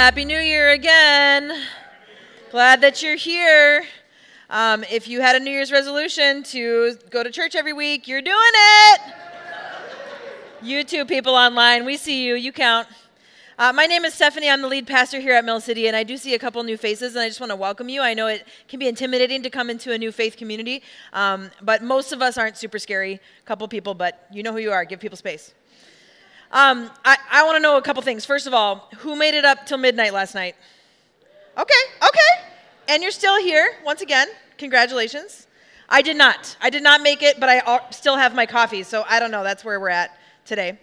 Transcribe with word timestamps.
Happy 0.00 0.24
New 0.24 0.38
Year 0.38 0.70
again. 0.70 1.52
Glad 2.50 2.80
that 2.80 3.02
you're 3.02 3.16
here. 3.16 3.84
Um, 4.48 4.82
if 4.84 5.06
you 5.06 5.20
had 5.20 5.36
a 5.36 5.38
New 5.38 5.50
Year's 5.50 5.70
resolution 5.70 6.42
to 6.44 6.96
go 7.10 7.22
to 7.22 7.30
church 7.30 7.54
every 7.54 7.74
week, 7.74 8.08
you're 8.08 8.22
doing 8.22 8.34
it. 8.34 9.00
you 10.62 10.84
two 10.84 11.04
people 11.04 11.34
online, 11.34 11.84
we 11.84 11.98
see 11.98 12.24
you, 12.24 12.34
you 12.34 12.50
count. 12.50 12.88
Uh, 13.58 13.74
my 13.74 13.84
name 13.84 14.06
is 14.06 14.14
Stephanie. 14.14 14.48
I'm 14.48 14.62
the 14.62 14.68
lead 14.68 14.86
pastor 14.86 15.20
here 15.20 15.34
at 15.34 15.44
Mill 15.44 15.60
City, 15.60 15.86
and 15.86 15.94
I 15.94 16.02
do 16.02 16.16
see 16.16 16.32
a 16.32 16.38
couple 16.38 16.62
new 16.62 16.78
faces, 16.78 17.14
and 17.14 17.22
I 17.22 17.28
just 17.28 17.38
want 17.38 17.50
to 17.50 17.56
welcome 17.56 17.90
you. 17.90 18.00
I 18.00 18.14
know 18.14 18.26
it 18.26 18.48
can 18.68 18.80
be 18.80 18.88
intimidating 18.88 19.42
to 19.42 19.50
come 19.50 19.68
into 19.68 19.92
a 19.92 19.98
new 19.98 20.12
faith 20.12 20.38
community, 20.38 20.82
um, 21.12 21.50
but 21.60 21.82
most 21.82 22.12
of 22.12 22.22
us 22.22 22.38
aren't 22.38 22.56
super 22.56 22.78
scary. 22.78 23.20
A 23.42 23.44
couple 23.44 23.68
people, 23.68 23.92
but 23.92 24.26
you 24.32 24.42
know 24.42 24.52
who 24.52 24.60
you 24.60 24.72
are. 24.72 24.86
Give 24.86 24.98
people 24.98 25.18
space. 25.18 25.52
Um, 26.52 26.90
I, 27.04 27.16
I 27.30 27.44
want 27.44 27.56
to 27.56 27.60
know 27.60 27.76
a 27.76 27.82
couple 27.82 28.02
things. 28.02 28.24
First 28.24 28.48
of 28.48 28.54
all, 28.54 28.88
who 28.98 29.14
made 29.14 29.34
it 29.34 29.44
up 29.44 29.66
till 29.66 29.78
midnight 29.78 30.12
last 30.12 30.34
night? 30.34 30.56
Okay, 31.56 31.74
okay. 32.02 32.48
And 32.88 33.02
you're 33.02 33.12
still 33.12 33.40
here, 33.40 33.74
once 33.84 34.00
again. 34.00 34.26
Congratulations. 34.58 35.46
I 35.88 36.02
did 36.02 36.16
not. 36.16 36.56
I 36.60 36.70
did 36.70 36.82
not 36.82 37.02
make 37.02 37.22
it, 37.22 37.38
but 37.38 37.48
I 37.48 37.80
still 37.90 38.16
have 38.16 38.34
my 38.34 38.46
coffee, 38.46 38.82
so 38.82 39.04
I 39.08 39.20
don't 39.20 39.30
know. 39.30 39.44
That's 39.44 39.64
where 39.64 39.78
we're 39.78 39.90
at 39.90 40.18
today. 40.44 40.78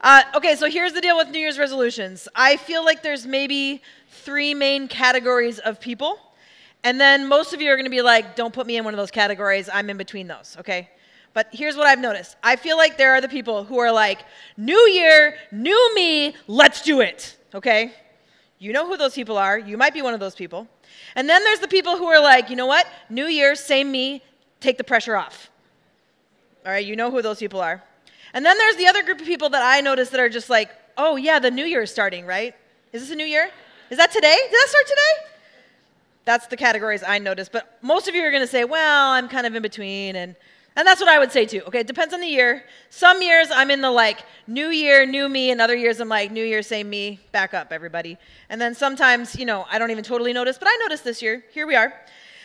Uh, 0.00 0.22
okay, 0.36 0.54
so 0.54 0.70
here's 0.70 0.92
the 0.92 1.00
deal 1.00 1.16
with 1.16 1.28
New 1.30 1.40
Year's 1.40 1.58
resolutions. 1.58 2.28
I 2.36 2.56
feel 2.56 2.84
like 2.84 3.02
there's 3.02 3.26
maybe 3.26 3.82
three 4.08 4.54
main 4.54 4.86
categories 4.86 5.58
of 5.58 5.80
people. 5.80 6.18
And 6.84 7.00
then 7.00 7.26
most 7.26 7.52
of 7.52 7.60
you 7.60 7.70
are 7.72 7.76
going 7.76 7.86
to 7.86 7.90
be 7.90 8.02
like, 8.02 8.36
don't 8.36 8.54
put 8.54 8.68
me 8.68 8.76
in 8.76 8.84
one 8.84 8.94
of 8.94 8.98
those 8.98 9.10
categories. 9.10 9.68
I'm 9.72 9.90
in 9.90 9.96
between 9.96 10.28
those, 10.28 10.56
okay? 10.60 10.88
But 11.38 11.50
here's 11.52 11.76
what 11.76 11.86
I've 11.86 12.00
noticed 12.00 12.34
I 12.42 12.56
feel 12.56 12.76
like 12.76 12.98
there 12.98 13.12
are 13.12 13.20
the 13.20 13.28
people 13.28 13.62
who 13.62 13.78
are 13.78 13.92
like, 13.92 14.24
new 14.56 14.88
year, 14.88 15.36
new 15.52 15.94
me, 15.94 16.34
let's 16.48 16.82
do 16.82 17.00
it, 17.00 17.36
okay? 17.54 17.92
You 18.58 18.72
know 18.72 18.88
who 18.88 18.96
those 18.96 19.14
people 19.14 19.38
are. 19.38 19.56
You 19.56 19.76
might 19.76 19.94
be 19.94 20.02
one 20.02 20.14
of 20.14 20.18
those 20.18 20.34
people. 20.34 20.66
And 21.14 21.28
then 21.28 21.44
there's 21.44 21.60
the 21.60 21.68
people 21.68 21.96
who 21.96 22.06
are 22.06 22.20
like, 22.20 22.50
you 22.50 22.56
know 22.56 22.66
what? 22.66 22.88
New 23.08 23.26
year, 23.26 23.54
same 23.54 23.92
me, 23.92 24.20
take 24.58 24.78
the 24.78 24.82
pressure 24.82 25.16
off. 25.16 25.48
All 26.66 26.72
right, 26.72 26.84
you 26.84 26.96
know 26.96 27.08
who 27.08 27.22
those 27.22 27.38
people 27.38 27.60
are. 27.60 27.84
And 28.34 28.44
then 28.44 28.58
there's 28.58 28.74
the 28.74 28.88
other 28.88 29.04
group 29.04 29.20
of 29.20 29.26
people 29.28 29.48
that 29.50 29.62
I 29.62 29.80
notice 29.80 30.08
that 30.08 30.18
are 30.18 30.28
just 30.28 30.50
like, 30.50 30.70
oh, 30.96 31.14
yeah, 31.14 31.38
the 31.38 31.52
new 31.52 31.64
year 31.64 31.82
is 31.82 31.92
starting, 31.92 32.26
right? 32.26 32.52
Is 32.92 33.02
this 33.02 33.12
a 33.12 33.16
new 33.16 33.24
year? 33.24 33.48
Is 33.90 33.98
that 33.98 34.10
today? 34.10 34.36
Did 34.50 34.58
that 34.58 34.66
start 34.70 34.86
today? 34.88 35.30
That's 36.24 36.48
the 36.48 36.56
categories 36.56 37.04
I 37.06 37.20
notice. 37.20 37.48
But 37.48 37.78
most 37.80 38.08
of 38.08 38.16
you 38.16 38.24
are 38.24 38.32
going 38.32 38.42
to 38.42 38.48
say, 38.48 38.64
well, 38.64 39.12
I'm 39.12 39.28
kind 39.28 39.46
of 39.46 39.54
in 39.54 39.62
between. 39.62 40.16
And, 40.16 40.34
and 40.78 40.86
that's 40.86 41.00
what 41.00 41.10
I 41.10 41.18
would 41.18 41.32
say 41.32 41.44
too. 41.44 41.62
Okay, 41.66 41.80
it 41.80 41.88
depends 41.88 42.14
on 42.14 42.20
the 42.20 42.28
year. 42.28 42.62
Some 42.88 43.20
years 43.20 43.48
I'm 43.50 43.72
in 43.72 43.80
the 43.80 43.90
like, 43.90 44.24
new 44.46 44.68
year, 44.68 45.04
new 45.04 45.28
me. 45.28 45.50
And 45.50 45.60
other 45.60 45.74
years 45.74 45.98
I'm 45.98 46.08
like, 46.08 46.30
new 46.30 46.44
year, 46.44 46.62
same 46.62 46.88
me, 46.88 47.18
back 47.32 47.52
up, 47.52 47.72
everybody. 47.72 48.16
And 48.48 48.60
then 48.60 48.76
sometimes, 48.76 49.34
you 49.34 49.44
know, 49.44 49.66
I 49.68 49.80
don't 49.80 49.90
even 49.90 50.04
totally 50.04 50.32
notice, 50.32 50.56
but 50.56 50.68
I 50.68 50.76
noticed 50.82 51.02
this 51.02 51.20
year. 51.20 51.42
Here 51.50 51.66
we 51.66 51.74
are. 51.74 51.92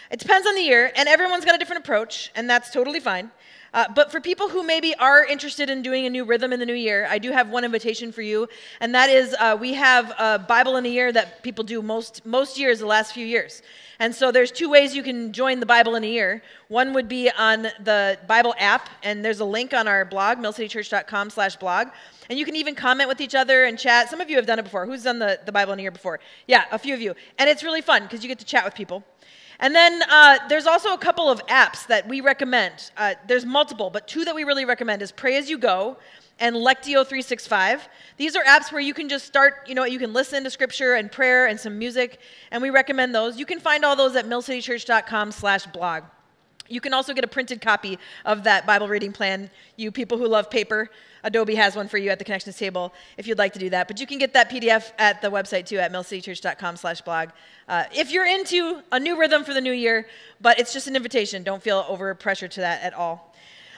It 0.09 0.19
depends 0.19 0.47
on 0.47 0.55
the 0.55 0.61
year, 0.61 0.91
and 0.95 1.07
everyone's 1.07 1.45
got 1.45 1.53
a 1.53 1.59
different 1.59 1.83
approach, 1.83 2.31
and 2.35 2.49
that's 2.49 2.71
totally 2.71 2.99
fine. 2.99 3.29
Uh, 3.73 3.85
but 3.95 4.11
for 4.11 4.21
people 4.21 4.49
who 4.49 4.63
maybe 4.63 4.93
are 4.95 5.25
interested 5.25 5.69
in 5.69 5.81
doing 5.81 6.05
a 6.05 6.09
new 6.09 6.23
rhythm 6.23 6.53
in 6.53 6.59
the 6.59 6.65
new 6.65 6.73
year, 6.73 7.07
I 7.09 7.17
do 7.17 7.31
have 7.31 7.49
one 7.49 7.65
invitation 7.65 8.11
for 8.11 8.21
you, 8.21 8.47
and 8.79 8.93
that 8.93 9.09
is 9.09 9.35
uh, 9.39 9.57
we 9.59 9.73
have 9.73 10.13
a 10.19 10.37
Bible 10.37 10.77
in 10.77 10.85
a 10.85 10.89
year 10.89 11.11
that 11.11 11.41
people 11.41 11.63
do 11.63 11.81
most 11.81 12.25
most 12.25 12.59
years 12.59 12.79
the 12.79 12.85
last 12.85 13.13
few 13.13 13.25
years. 13.25 13.61
And 13.99 14.13
so 14.13 14.31
there's 14.31 14.51
two 14.51 14.69
ways 14.69 14.95
you 14.95 15.03
can 15.03 15.31
join 15.33 15.59
the 15.59 15.65
Bible 15.65 15.95
in 15.95 16.03
a 16.03 16.07
year. 16.07 16.43
One 16.67 16.93
would 16.93 17.07
be 17.07 17.31
on 17.31 17.63
the 17.63 18.19
Bible 18.27 18.53
app, 18.59 18.89
and 19.01 19.23
there's 19.23 19.39
a 19.39 19.45
link 19.45 19.73
on 19.73 19.87
our 19.87 20.05
blog, 20.05 20.37
millcitychurch.com/blog. 20.39 21.87
And 22.29 22.39
you 22.39 22.45
can 22.45 22.55
even 22.55 22.75
comment 22.75 23.09
with 23.09 23.21
each 23.21 23.35
other 23.35 23.65
and 23.65 23.77
chat. 23.77 24.09
Some 24.09 24.21
of 24.21 24.29
you 24.29 24.37
have 24.37 24.45
done 24.45 24.59
it 24.59 24.63
before. 24.63 24.85
Who's 24.85 25.03
done 25.03 25.19
the, 25.19 25.39
the 25.45 25.51
Bible 25.51 25.73
in 25.73 25.79
a 25.79 25.81
year 25.81 25.91
before? 25.91 26.19
Yeah, 26.47 26.65
a 26.71 26.79
few 26.79 26.93
of 26.93 27.01
you. 27.01 27.15
And 27.37 27.49
it's 27.49 27.63
really 27.63 27.81
fun 27.81 28.03
because 28.03 28.23
you 28.23 28.29
get 28.29 28.39
to 28.39 28.45
chat 28.45 28.63
with 28.63 28.75
people. 28.75 29.03
And 29.59 29.73
then 29.73 30.01
uh, 30.09 30.39
there's 30.49 30.65
also 30.65 30.93
a 30.93 30.97
couple 30.97 31.29
of 31.29 31.45
apps 31.47 31.87
that 31.87 32.07
we 32.07 32.21
recommend. 32.21 32.91
Uh, 32.97 33.15
there's 33.27 33.45
multiple, 33.45 33.89
but 33.89 34.07
two 34.07 34.25
that 34.25 34.35
we 34.35 34.43
really 34.43 34.65
recommend 34.65 35.01
is 35.01 35.11
Pray 35.11 35.37
As 35.37 35.49
You 35.49 35.57
Go 35.57 35.97
and 36.39 36.55
Lectio 36.55 37.05
365. 37.05 37.87
These 38.17 38.35
are 38.35 38.43
apps 38.43 38.71
where 38.71 38.81
you 38.81 38.93
can 38.93 39.07
just 39.07 39.25
start, 39.25 39.67
you 39.67 39.75
know, 39.75 39.85
you 39.85 39.99
can 39.99 40.13
listen 40.13 40.43
to 40.43 40.49
scripture 40.49 40.95
and 40.95 41.11
prayer 41.11 41.47
and 41.47 41.59
some 41.59 41.77
music, 41.77 42.19
and 42.51 42.61
we 42.61 42.69
recommend 42.69 43.13
those. 43.13 43.37
You 43.37 43.45
can 43.45 43.59
find 43.59 43.85
all 43.85 43.95
those 43.95 44.15
at 44.15 44.25
millcitychurch.com 44.25 45.31
slash 45.31 45.65
blog. 45.67 46.03
You 46.69 46.79
can 46.79 46.93
also 46.93 47.13
get 47.13 47.23
a 47.23 47.27
printed 47.27 47.61
copy 47.61 47.99
of 48.25 48.43
that 48.45 48.65
Bible 48.65 48.87
reading 48.87 49.11
plan. 49.11 49.49
You 49.75 49.91
people 49.91 50.17
who 50.17 50.27
love 50.27 50.49
paper, 50.49 50.89
Adobe 51.23 51.55
has 51.55 51.75
one 51.75 51.87
for 51.87 51.97
you 51.97 52.09
at 52.09 52.19
the 52.19 52.25
connections 52.25 52.57
table 52.57 52.93
if 53.17 53.27
you'd 53.27 53.37
like 53.37 53.53
to 53.53 53.59
do 53.59 53.69
that. 53.69 53.87
But 53.87 53.99
you 53.99 54.07
can 54.07 54.17
get 54.17 54.33
that 54.33 54.49
PDF 54.49 54.91
at 54.97 55.21
the 55.21 55.29
website 55.29 55.65
too 55.65 55.77
at 55.77 55.91
millcitychurch.com 55.91 56.77
slash 56.77 57.01
blog. 57.01 57.29
Uh, 57.67 57.85
if 57.93 58.11
you're 58.11 58.25
into 58.25 58.81
a 58.91 58.99
new 58.99 59.19
rhythm 59.19 59.43
for 59.43 59.53
the 59.53 59.61
new 59.61 59.71
year, 59.71 60.07
but 60.41 60.59
it's 60.59 60.73
just 60.73 60.87
an 60.87 60.95
invitation, 60.95 61.43
don't 61.43 61.63
feel 61.63 61.85
over 61.87 62.13
pressure 62.15 62.47
to 62.47 62.59
that 62.61 62.81
at 62.81 62.93
all. 62.93 63.33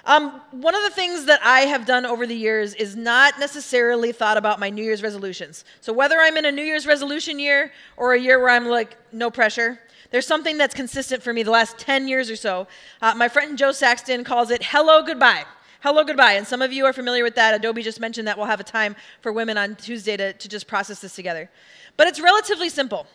Um, 0.07 0.39
one 0.51 0.75
of 0.75 0.83
the 0.83 0.91
things 0.91 1.25
that 1.25 1.39
I 1.43 1.61
have 1.61 1.87
done 1.87 2.05
over 2.05 2.27
the 2.27 2.35
years 2.35 2.75
is 2.75 2.95
not 2.95 3.39
necessarily 3.39 4.11
thought 4.11 4.37
about 4.37 4.59
my 4.59 4.69
New 4.69 4.83
Year's 4.83 5.01
resolutions. 5.01 5.65
So 5.81 5.91
whether 5.91 6.19
I'm 6.19 6.37
in 6.37 6.45
a 6.45 6.51
New 6.51 6.63
Year's 6.63 6.85
resolution 6.85 7.39
year 7.39 7.71
or 7.97 8.13
a 8.13 8.19
year 8.19 8.39
where 8.39 8.51
I'm 8.51 8.67
like, 8.67 8.97
no 9.11 9.31
pressure, 9.31 9.79
there's 10.15 10.25
something 10.25 10.57
that's 10.57 10.73
consistent 10.73 11.21
for 11.21 11.33
me 11.33 11.43
the 11.43 11.51
last 11.51 11.77
10 11.77 12.07
years 12.07 12.29
or 12.29 12.37
so. 12.37 12.67
Uh, 13.01 13.13
my 13.15 13.27
friend 13.27 13.57
Joe 13.57 13.73
Saxton 13.73 14.23
calls 14.23 14.49
it 14.49 14.63
hello, 14.63 15.03
goodbye. 15.03 15.43
Hello, 15.81 16.05
goodbye. 16.05 16.31
And 16.35 16.47
some 16.47 16.61
of 16.61 16.71
you 16.71 16.85
are 16.85 16.93
familiar 16.93 17.21
with 17.21 17.35
that. 17.35 17.53
Adobe 17.53 17.83
just 17.83 17.99
mentioned 17.99 18.25
that 18.25 18.37
we'll 18.37 18.47
have 18.47 18.61
a 18.61 18.63
time 18.63 18.95
for 19.19 19.33
women 19.33 19.57
on 19.57 19.75
Tuesday 19.75 20.15
to, 20.15 20.31
to 20.31 20.47
just 20.47 20.67
process 20.67 21.01
this 21.01 21.13
together. 21.13 21.49
But 21.97 22.07
it's 22.07 22.21
relatively 22.21 22.69
simple. 22.69 23.07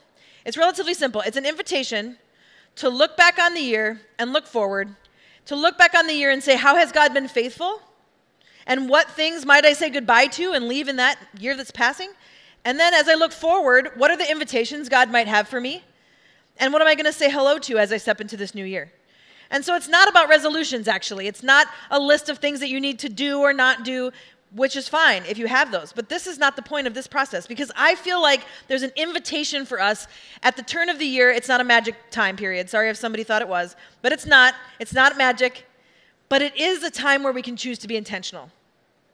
It's 0.45 0.59
relatively 0.59 0.93
simple. 0.93 1.23
It's 1.23 1.39
an 1.39 1.47
invitation 1.47 2.19
to 2.77 2.91
look 2.91 3.17
back 3.17 3.39
on 3.39 3.55
the 3.55 3.63
year 3.63 4.03
and 4.19 4.35
look 4.35 4.47
forward, 4.47 4.95
to 5.47 5.57
look 5.57 5.79
back 5.79 5.95
on 5.95 6.07
the 6.07 6.13
year 6.13 6.31
and 6.31 6.43
say, 6.43 6.55
How 6.55 6.77
has 6.77 6.93
God 6.93 7.15
been 7.15 7.29
faithful? 7.29 7.81
And 8.67 8.91
what 8.91 9.11
things 9.13 9.47
might 9.47 9.65
I 9.65 9.73
say 9.73 9.89
goodbye 9.89 10.27
to 10.27 10.53
and 10.53 10.69
leave 10.69 10.87
in 10.87 10.97
that 10.97 11.19
year 11.39 11.57
that's 11.57 11.71
passing? 11.71 12.11
And 12.67 12.79
then 12.79 12.93
as 12.93 13.09
I 13.09 13.15
look 13.15 13.33
forward, 13.33 13.93
what 13.97 14.11
are 14.11 14.19
the 14.19 14.31
invitations 14.31 14.91
God 14.91 15.11
might 15.11 15.29
have 15.29 15.49
for 15.49 15.63
me? 15.63 15.83
And 16.61 16.73
what 16.73 16.83
am 16.83 16.89
I 16.89 16.95
going 16.95 17.07
to 17.07 17.13
say 17.13 17.31
hello 17.31 17.59
to 17.59 17.79
as 17.79 17.91
I 17.93 17.97
step 17.97 18.21
into 18.21 18.37
this 18.37 18.55
new 18.55 18.65
year? 18.65 18.93
And 19.51 19.65
so 19.65 19.75
it's 19.75 19.89
not 19.89 20.09
about 20.09 20.29
resolutions, 20.29 20.87
actually. 20.87 21.27
It's 21.27 21.43
not 21.43 21.67
a 21.91 21.99
list 21.99 22.29
of 22.29 22.39
things 22.39 22.61
that 22.61 22.69
you 22.69 22.81
need 22.81 23.01
to 23.01 23.09
do 23.09 23.41
or 23.41 23.53
not 23.53 23.83
do, 23.83 24.13
which 24.55 24.77
is 24.77 24.89
fine 24.89 25.25
if 25.29 25.39
you 25.39 25.47
have 25.47 25.73
those. 25.73 25.93
But 25.93 26.09
this 26.09 26.27
is 26.27 26.39
not 26.39 26.55
the 26.55 26.63
point 26.63 26.87
of 26.87 26.95
this 26.95 27.07
process 27.07 27.47
because 27.47 27.73
I 27.75 27.95
feel 27.95 28.21
like 28.23 28.45
there's 28.69 28.83
an 28.83 28.93
invitation 28.95 29.65
for 29.65 29.81
us 29.81 30.07
at 30.43 30.57
the 30.57 30.63
turn 30.63 30.89
of 30.89 30.99
the 30.99 31.07
year. 31.07 31.31
It's 31.31 31.49
not 31.49 31.61
a 31.61 31.65
magic 31.65 31.97
time 32.11 32.37
period. 32.37 32.71
Sorry 32.71 32.91
if 32.91 32.97
somebody 32.97 33.25
thought 33.25 33.43
it 33.43 33.49
was, 33.49 33.75
but 34.03 34.13
it's 34.13 34.27
not. 34.27 34.55
It's 34.79 34.93
not 34.93 35.17
magic, 35.17 35.67
but 36.29 36.43
it 36.43 36.55
is 36.57 36.85
a 36.85 36.91
time 36.91 37.23
where 37.23 37.33
we 37.33 37.43
can 37.43 37.57
choose 37.57 37.79
to 37.79 37.89
be 37.89 37.97
intentional. 37.97 38.51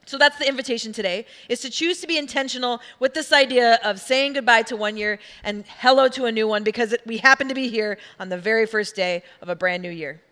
So 0.06 0.18
that's 0.18 0.38
the 0.38 0.48
invitation 0.48 0.92
today 0.92 1.26
is 1.48 1.60
to 1.60 1.70
choose 1.70 2.00
to 2.00 2.06
be 2.06 2.16
intentional 2.16 2.80
with 3.00 3.12
this 3.12 3.32
idea 3.32 3.80
of 3.82 3.98
saying 4.00 4.34
goodbye 4.34 4.62
to 4.62 4.76
one 4.76 4.96
year 4.96 5.18
and 5.42 5.64
hello 5.80 6.06
to 6.10 6.26
a 6.26 6.32
new 6.32 6.46
one 6.46 6.62
because 6.62 6.92
it, 6.92 7.02
we 7.06 7.18
happen 7.18 7.48
to 7.48 7.54
be 7.54 7.68
here 7.68 7.98
on 8.20 8.28
the 8.28 8.38
very 8.38 8.66
first 8.66 8.94
day 8.94 9.24
of 9.42 9.48
a 9.48 9.56
brand 9.56 9.82
new 9.82 9.90
year. 9.90 10.22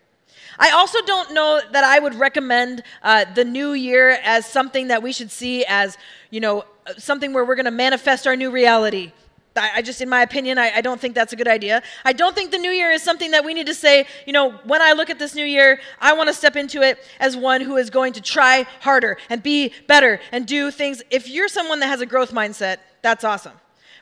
I 0.60 0.70
also 0.70 0.98
don't 1.04 1.34
know 1.34 1.60
that 1.72 1.82
I 1.82 1.98
would 1.98 2.14
recommend 2.14 2.84
uh, 3.02 3.24
the 3.34 3.44
new 3.44 3.72
year 3.72 4.20
as 4.22 4.46
something 4.46 4.88
that 4.88 5.02
we 5.02 5.12
should 5.12 5.32
see 5.32 5.64
as, 5.66 5.98
you 6.30 6.38
know, 6.38 6.64
something 6.96 7.32
where 7.32 7.44
we're 7.44 7.56
going 7.56 7.64
to 7.64 7.72
manifest 7.72 8.28
our 8.28 8.36
new 8.36 8.52
reality. 8.52 9.12
I, 9.56 9.82
just, 9.82 10.00
in 10.00 10.08
my 10.08 10.22
opinion, 10.22 10.58
I, 10.58 10.72
I, 10.76 10.80
don't 10.80 11.00
think 11.00 11.14
that's 11.14 11.32
a 11.32 11.36
good 11.36 11.46
idea. 11.46 11.82
I 12.04 12.12
don't 12.12 12.34
think 12.34 12.50
the 12.50 12.58
new 12.58 12.70
year 12.70 12.90
is 12.90 13.02
something 13.02 13.30
that 13.30 13.44
we 13.44 13.54
need 13.54 13.66
to 13.66 13.74
say, 13.74 14.06
you 14.26 14.32
know, 14.32 14.52
when 14.64 14.82
I 14.82 14.92
look 14.92 15.10
at 15.10 15.18
this 15.18 15.34
new 15.34 15.44
year, 15.44 15.80
I 16.00 16.12
want 16.12 16.28
to 16.28 16.34
step 16.34 16.56
into 16.56 16.82
it 16.82 16.98
as 17.20 17.36
one 17.36 17.60
who 17.60 17.76
is 17.76 17.88
going 17.88 18.14
to 18.14 18.20
try 18.20 18.66
harder 18.80 19.16
and 19.30 19.42
be 19.42 19.72
better 19.86 20.20
and 20.32 20.44
do 20.46 20.70
things. 20.70 21.02
If 21.10 21.28
you're 21.28 21.48
someone 21.48 21.80
that 21.80 21.86
has 21.86 22.00
a 22.00 22.06
growth 22.06 22.32
mindset, 22.32 22.78
that's 23.02 23.22
awesome. 23.22 23.52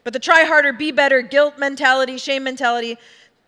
But 0.04 0.14
the 0.14 0.18
try 0.18 0.44
harder, 0.44 0.72
be 0.72 0.90
better, 0.90 1.20
guilt 1.20 1.58
mentality, 1.58 2.16
shame 2.16 2.44
mentality, 2.44 2.96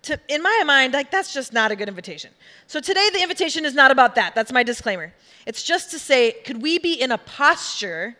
to, 0.02 0.20
in 0.28 0.42
my 0.42 0.62
mind, 0.66 0.92
like 0.92 1.10
that's 1.10 1.32
just 1.32 1.52
not 1.52 1.72
a 1.72 1.76
good 1.76 1.88
invitation. 1.88 2.30
So 2.66 2.80
today, 2.80 3.08
the 3.12 3.22
invitation 3.22 3.64
is 3.64 3.74
not 3.74 3.90
about 3.90 4.14
that. 4.16 4.34
That's 4.34 4.52
my 4.52 4.62
disclaimer. 4.62 5.14
It's 5.46 5.62
just 5.62 5.90
to 5.92 5.98
say, 5.98 6.32
could 6.44 6.60
we 6.60 6.78
be 6.78 6.94
in 6.94 7.10
a 7.10 7.18
posture 7.18 8.16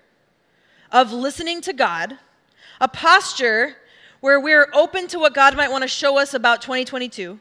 of 0.91 1.13
listening 1.13 1.61
to 1.63 1.73
God? 1.73 2.19
A 2.85 2.89
posture 2.89 3.77
where 4.21 4.39
we're 4.39 4.69
open 4.75 5.09
to 5.09 5.19
what 5.19 5.33
God 5.33 5.57
might 5.57 5.71
want 5.71 5.81
to 5.81 5.89
show 5.89 6.19
us 6.19 6.35
about 6.35 6.61
2022, 6.61 7.41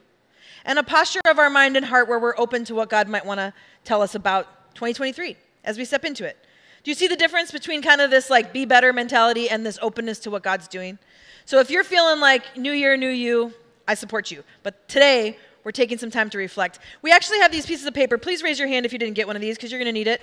and 0.63 0.80
a 0.80 0.84
posture 0.84 1.19
of 1.25 1.38
our 1.38 1.50
mind 1.50 1.75
and 1.75 1.86
heart 1.86 2.07
where 2.07 2.18
we're 2.18 2.38
open 2.38 2.63
to 2.63 2.74
what 2.74 2.90
God 2.90 3.10
might 3.10 3.25
want 3.25 3.42
to 3.42 3.54
tell 3.84 4.01
us 4.01 4.16
about 4.16 4.74
2023 4.75 5.36
as 5.66 5.78
we 5.78 5.84
step 5.84 6.06
into 6.06 6.25
it. 6.25 6.38
Do 6.86 6.92
you 6.92 6.95
see 6.95 7.07
the 7.07 7.18
difference 7.18 7.51
between 7.51 7.81
kind 7.81 8.00
of 8.00 8.10
this 8.10 8.30
like 8.30 8.54
be 8.54 8.63
better 8.63 8.94
mentality 8.94 9.50
and 9.50 9.66
this 9.66 9.78
openness 9.81 10.19
to 10.19 10.31
what 10.31 10.44
God's 10.44 10.69
doing? 10.69 10.98
So 11.44 11.60
if 11.60 11.69
you're 11.69 11.84
feeling 11.84 12.22
like 12.22 12.56
new 12.56 12.72
year, 12.72 12.96
new 12.96 13.10
you, 13.10 13.51
I 13.86 13.96
support 13.96 14.31
you. 14.31 14.46
But 14.63 14.88
today, 14.88 15.38
we're 15.66 15.72
taking 15.72 15.98
some 15.98 16.10
time 16.10 16.30
to 16.30 16.38
reflect. 16.38 16.80
We 17.01 17.12
actually 17.12 17.39
have 17.39 17.51
these 17.51 17.66
pieces 17.66 17.86
of 17.86 17.94
paper. 17.94 18.18
Please 18.18 18.44
raise 18.44 18.60
your 18.60 18.69
hand 18.69 18.86
if 18.86 18.94
you 18.94 19.00
didn't 19.00 19.16
get 19.16 19.28
one 19.28 19.36
of 19.36 19.42
these 19.42 19.57
because 19.57 19.74
you're 19.74 19.80
going 19.80 19.94
to 19.94 20.00
need 20.00 20.07
it. 20.07 20.22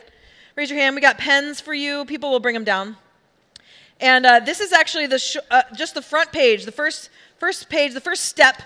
Raise 0.57 0.71
your 0.71 0.79
hand. 0.79 0.95
We 0.95 1.03
got 1.03 1.19
pens 1.19 1.61
for 1.61 1.75
you. 1.75 2.07
People 2.07 2.31
will 2.31 2.41
bring 2.41 2.55
them 2.55 2.65
down. 2.65 2.97
And 4.01 4.25
uh, 4.25 4.41
this 4.41 4.61
is 4.61 4.73
actually 4.73 5.07
the 5.07 5.19
sh- 5.19 5.37
uh, 5.51 5.63
just 5.75 5.95
the 5.95 6.03
front 6.03 6.33
page, 6.33 6.65
the 6.65 6.73
first, 6.73 7.11
first 7.39 7.69
page, 7.69 7.93
the 7.93 8.01
first 8.01 8.25
step 8.25 8.63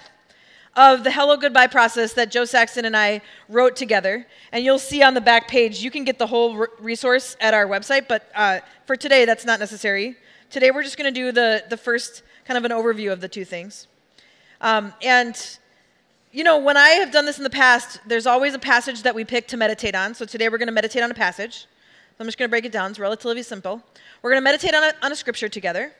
of 0.76 1.02
the 1.02 1.10
Hello 1.10 1.36
Goodbye 1.36 1.66
process 1.66 2.12
that 2.12 2.30
Joe 2.30 2.44
Saxon 2.44 2.84
and 2.84 2.96
I 2.96 3.20
wrote 3.48 3.74
together. 3.74 4.26
And 4.52 4.64
you'll 4.64 4.78
see 4.78 5.02
on 5.02 5.14
the 5.14 5.20
back 5.20 5.48
page, 5.48 5.80
you 5.80 5.90
can 5.90 6.04
get 6.04 6.18
the 6.18 6.26
whole 6.28 6.56
re- 6.56 6.66
resource 6.78 7.36
at 7.40 7.52
our 7.52 7.66
website, 7.66 8.06
but 8.08 8.30
uh, 8.34 8.60
for 8.86 8.94
today, 8.96 9.24
that's 9.24 9.44
not 9.44 9.58
necessary. 9.58 10.16
Today, 10.50 10.70
we're 10.70 10.84
just 10.84 10.96
going 10.96 11.12
to 11.12 11.20
do 11.20 11.32
the, 11.32 11.64
the 11.68 11.76
first 11.76 12.22
kind 12.44 12.56
of 12.56 12.64
an 12.64 12.70
overview 12.70 13.12
of 13.12 13.20
the 13.20 13.28
two 13.28 13.44
things. 13.44 13.88
Um, 14.60 14.92
and, 15.02 15.58
you 16.30 16.44
know, 16.44 16.58
when 16.58 16.76
I 16.76 16.90
have 16.90 17.10
done 17.12 17.26
this 17.26 17.38
in 17.38 17.44
the 17.44 17.50
past, 17.50 18.00
there's 18.06 18.26
always 18.26 18.54
a 18.54 18.58
passage 18.58 19.02
that 19.02 19.14
we 19.16 19.24
pick 19.24 19.48
to 19.48 19.56
meditate 19.56 19.96
on. 19.96 20.14
So 20.14 20.24
today, 20.24 20.48
we're 20.48 20.58
going 20.58 20.68
to 20.68 20.72
meditate 20.72 21.02
on 21.02 21.10
a 21.10 21.14
passage. 21.14 21.66
I'm 22.18 22.26
just 22.26 22.38
going 22.38 22.48
to 22.48 22.50
break 22.50 22.64
it 22.64 22.72
down. 22.72 22.90
It's 22.90 22.98
relatively 22.98 23.42
simple. 23.42 23.82
We're 24.22 24.30
going 24.30 24.40
to 24.40 24.44
meditate 24.44 24.74
on 24.74 24.84
a, 24.84 24.92
on 25.02 25.12
a 25.12 25.16
scripture 25.16 25.48
together. 25.48 25.92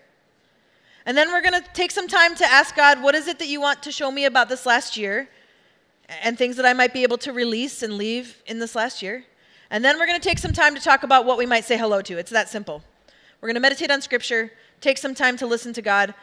And 1.06 1.16
then 1.16 1.30
we're 1.30 1.42
going 1.42 1.60
to 1.60 1.68
take 1.74 1.90
some 1.90 2.08
time 2.08 2.34
to 2.36 2.46
ask 2.46 2.74
God, 2.74 3.02
what 3.02 3.14
is 3.14 3.28
it 3.28 3.38
that 3.38 3.48
you 3.48 3.60
want 3.60 3.82
to 3.82 3.92
show 3.92 4.10
me 4.10 4.24
about 4.24 4.48
this 4.48 4.64
last 4.64 4.96
year? 4.96 5.28
And 6.22 6.38
things 6.38 6.56
that 6.56 6.66
I 6.66 6.72
might 6.72 6.92
be 6.92 7.02
able 7.02 7.18
to 7.18 7.32
release 7.32 7.82
and 7.82 7.94
leave 7.94 8.42
in 8.46 8.58
this 8.58 8.74
last 8.74 9.02
year. 9.02 9.24
And 9.70 9.84
then 9.84 9.98
we're 9.98 10.06
going 10.06 10.20
to 10.20 10.26
take 10.28 10.38
some 10.38 10.52
time 10.52 10.74
to 10.74 10.80
talk 10.80 11.02
about 11.02 11.24
what 11.24 11.36
we 11.36 11.46
might 11.46 11.64
say 11.64 11.76
hello 11.76 12.00
to. 12.02 12.18
It's 12.18 12.30
that 12.30 12.48
simple. 12.48 12.82
We're 13.40 13.48
going 13.48 13.54
to 13.54 13.60
meditate 13.60 13.90
on 13.90 14.00
scripture, 14.00 14.52
take 14.80 14.98
some 14.98 15.14
time 15.14 15.36
to 15.38 15.46
listen 15.46 15.72
to 15.74 15.82
God 15.82 16.14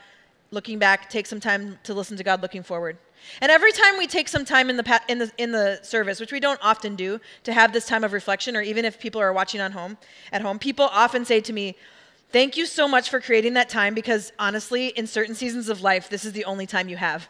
looking 0.51 0.79
back, 0.79 1.09
take 1.09 1.25
some 1.25 1.39
time 1.39 1.79
to 1.83 1.93
listen 1.93 2.17
to 2.17 2.23
God 2.23 2.41
looking 2.41 2.63
forward. 2.63 2.97
And 3.41 3.51
every 3.51 3.71
time 3.71 3.97
we 3.97 4.07
take 4.07 4.27
some 4.27 4.45
time 4.45 4.69
in 4.69 4.77
the, 4.77 5.01
in 5.07 5.19
the, 5.19 5.31
in 5.37 5.51
the 5.51 5.79
service, 5.83 6.19
which 6.19 6.31
we 6.31 6.39
don't 6.39 6.59
often 6.61 6.95
do, 6.95 7.19
to 7.43 7.53
have 7.53 7.73
this 7.73 7.85
time 7.85 8.03
of 8.03 8.13
reflection, 8.13 8.55
or 8.55 8.61
even 8.61 8.85
if 8.85 8.99
people 8.99 9.21
are 9.21 9.33
watching 9.33 9.61
on 9.61 9.71
home, 9.71 9.97
at 10.31 10.41
home, 10.41 10.59
people 10.59 10.85
often 10.91 11.25
say 11.25 11.41
to 11.41 11.53
me, 11.53 11.75
Thank 12.31 12.55
you 12.55 12.65
so 12.65 12.87
much 12.87 13.09
for 13.09 13.19
creating 13.19 13.55
that 13.55 13.67
time 13.67 13.93
because 13.93 14.31
honestly, 14.39 14.87
in 14.87 15.05
certain 15.05 15.35
seasons 15.35 15.67
of 15.67 15.81
life, 15.81 16.07
this 16.07 16.23
is 16.23 16.31
the 16.31 16.45
only 16.45 16.65
time 16.65 16.87
you 16.87 16.95
have. 16.95 17.27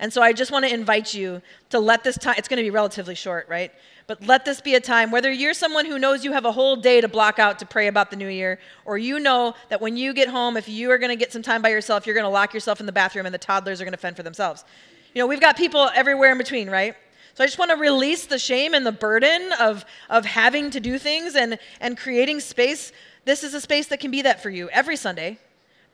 And 0.00 0.12
so 0.12 0.22
I 0.22 0.32
just 0.32 0.50
want 0.50 0.64
to 0.64 0.74
invite 0.74 1.14
you 1.14 1.40
to 1.68 1.78
let 1.78 2.02
this 2.02 2.18
time, 2.18 2.34
it's 2.36 2.48
going 2.48 2.56
to 2.56 2.64
be 2.64 2.70
relatively 2.70 3.14
short, 3.14 3.48
right? 3.48 3.70
But 4.08 4.26
let 4.26 4.44
this 4.44 4.60
be 4.60 4.74
a 4.74 4.80
time, 4.80 5.12
whether 5.12 5.30
you're 5.30 5.54
someone 5.54 5.86
who 5.86 5.98
knows 5.98 6.24
you 6.24 6.32
have 6.32 6.46
a 6.46 6.50
whole 6.50 6.74
day 6.74 7.00
to 7.00 7.06
block 7.06 7.38
out 7.38 7.60
to 7.60 7.66
pray 7.66 7.86
about 7.86 8.10
the 8.10 8.16
new 8.16 8.26
year, 8.26 8.58
or 8.84 8.98
you 8.98 9.20
know 9.20 9.54
that 9.68 9.80
when 9.80 9.96
you 9.96 10.12
get 10.12 10.28
home, 10.28 10.56
if 10.56 10.68
you 10.68 10.90
are 10.90 10.98
going 10.98 11.10
to 11.10 11.16
get 11.16 11.32
some 11.32 11.42
time 11.42 11.62
by 11.62 11.68
yourself, 11.68 12.06
you're 12.06 12.14
going 12.14 12.24
to 12.24 12.30
lock 12.30 12.52
yourself 12.52 12.80
in 12.80 12.86
the 12.86 12.92
bathroom 12.92 13.26
and 13.26 13.34
the 13.34 13.38
toddlers 13.38 13.80
are 13.80 13.84
going 13.84 13.92
to 13.92 13.98
fend 13.98 14.16
for 14.16 14.24
themselves. 14.24 14.64
You 15.14 15.22
know, 15.22 15.26
we've 15.26 15.40
got 15.40 15.56
people 15.56 15.90
everywhere 15.94 16.32
in 16.32 16.38
between, 16.38 16.70
right? 16.70 16.94
So 17.34 17.44
I 17.44 17.46
just 17.46 17.58
want 17.58 17.70
to 17.70 17.76
release 17.76 18.26
the 18.26 18.38
shame 18.38 18.74
and 18.74 18.84
the 18.84 18.92
burden 18.92 19.50
of, 19.60 19.84
of 20.08 20.24
having 20.24 20.70
to 20.70 20.80
do 20.80 20.98
things 20.98 21.36
and, 21.36 21.58
and 21.80 21.96
creating 21.96 22.40
space 22.40 22.92
this 23.24 23.44
is 23.44 23.54
a 23.54 23.60
space 23.60 23.86
that 23.88 24.00
can 24.00 24.10
be 24.10 24.22
that 24.22 24.42
for 24.42 24.50
you 24.50 24.68
every 24.70 24.96
Sunday. 24.96 25.38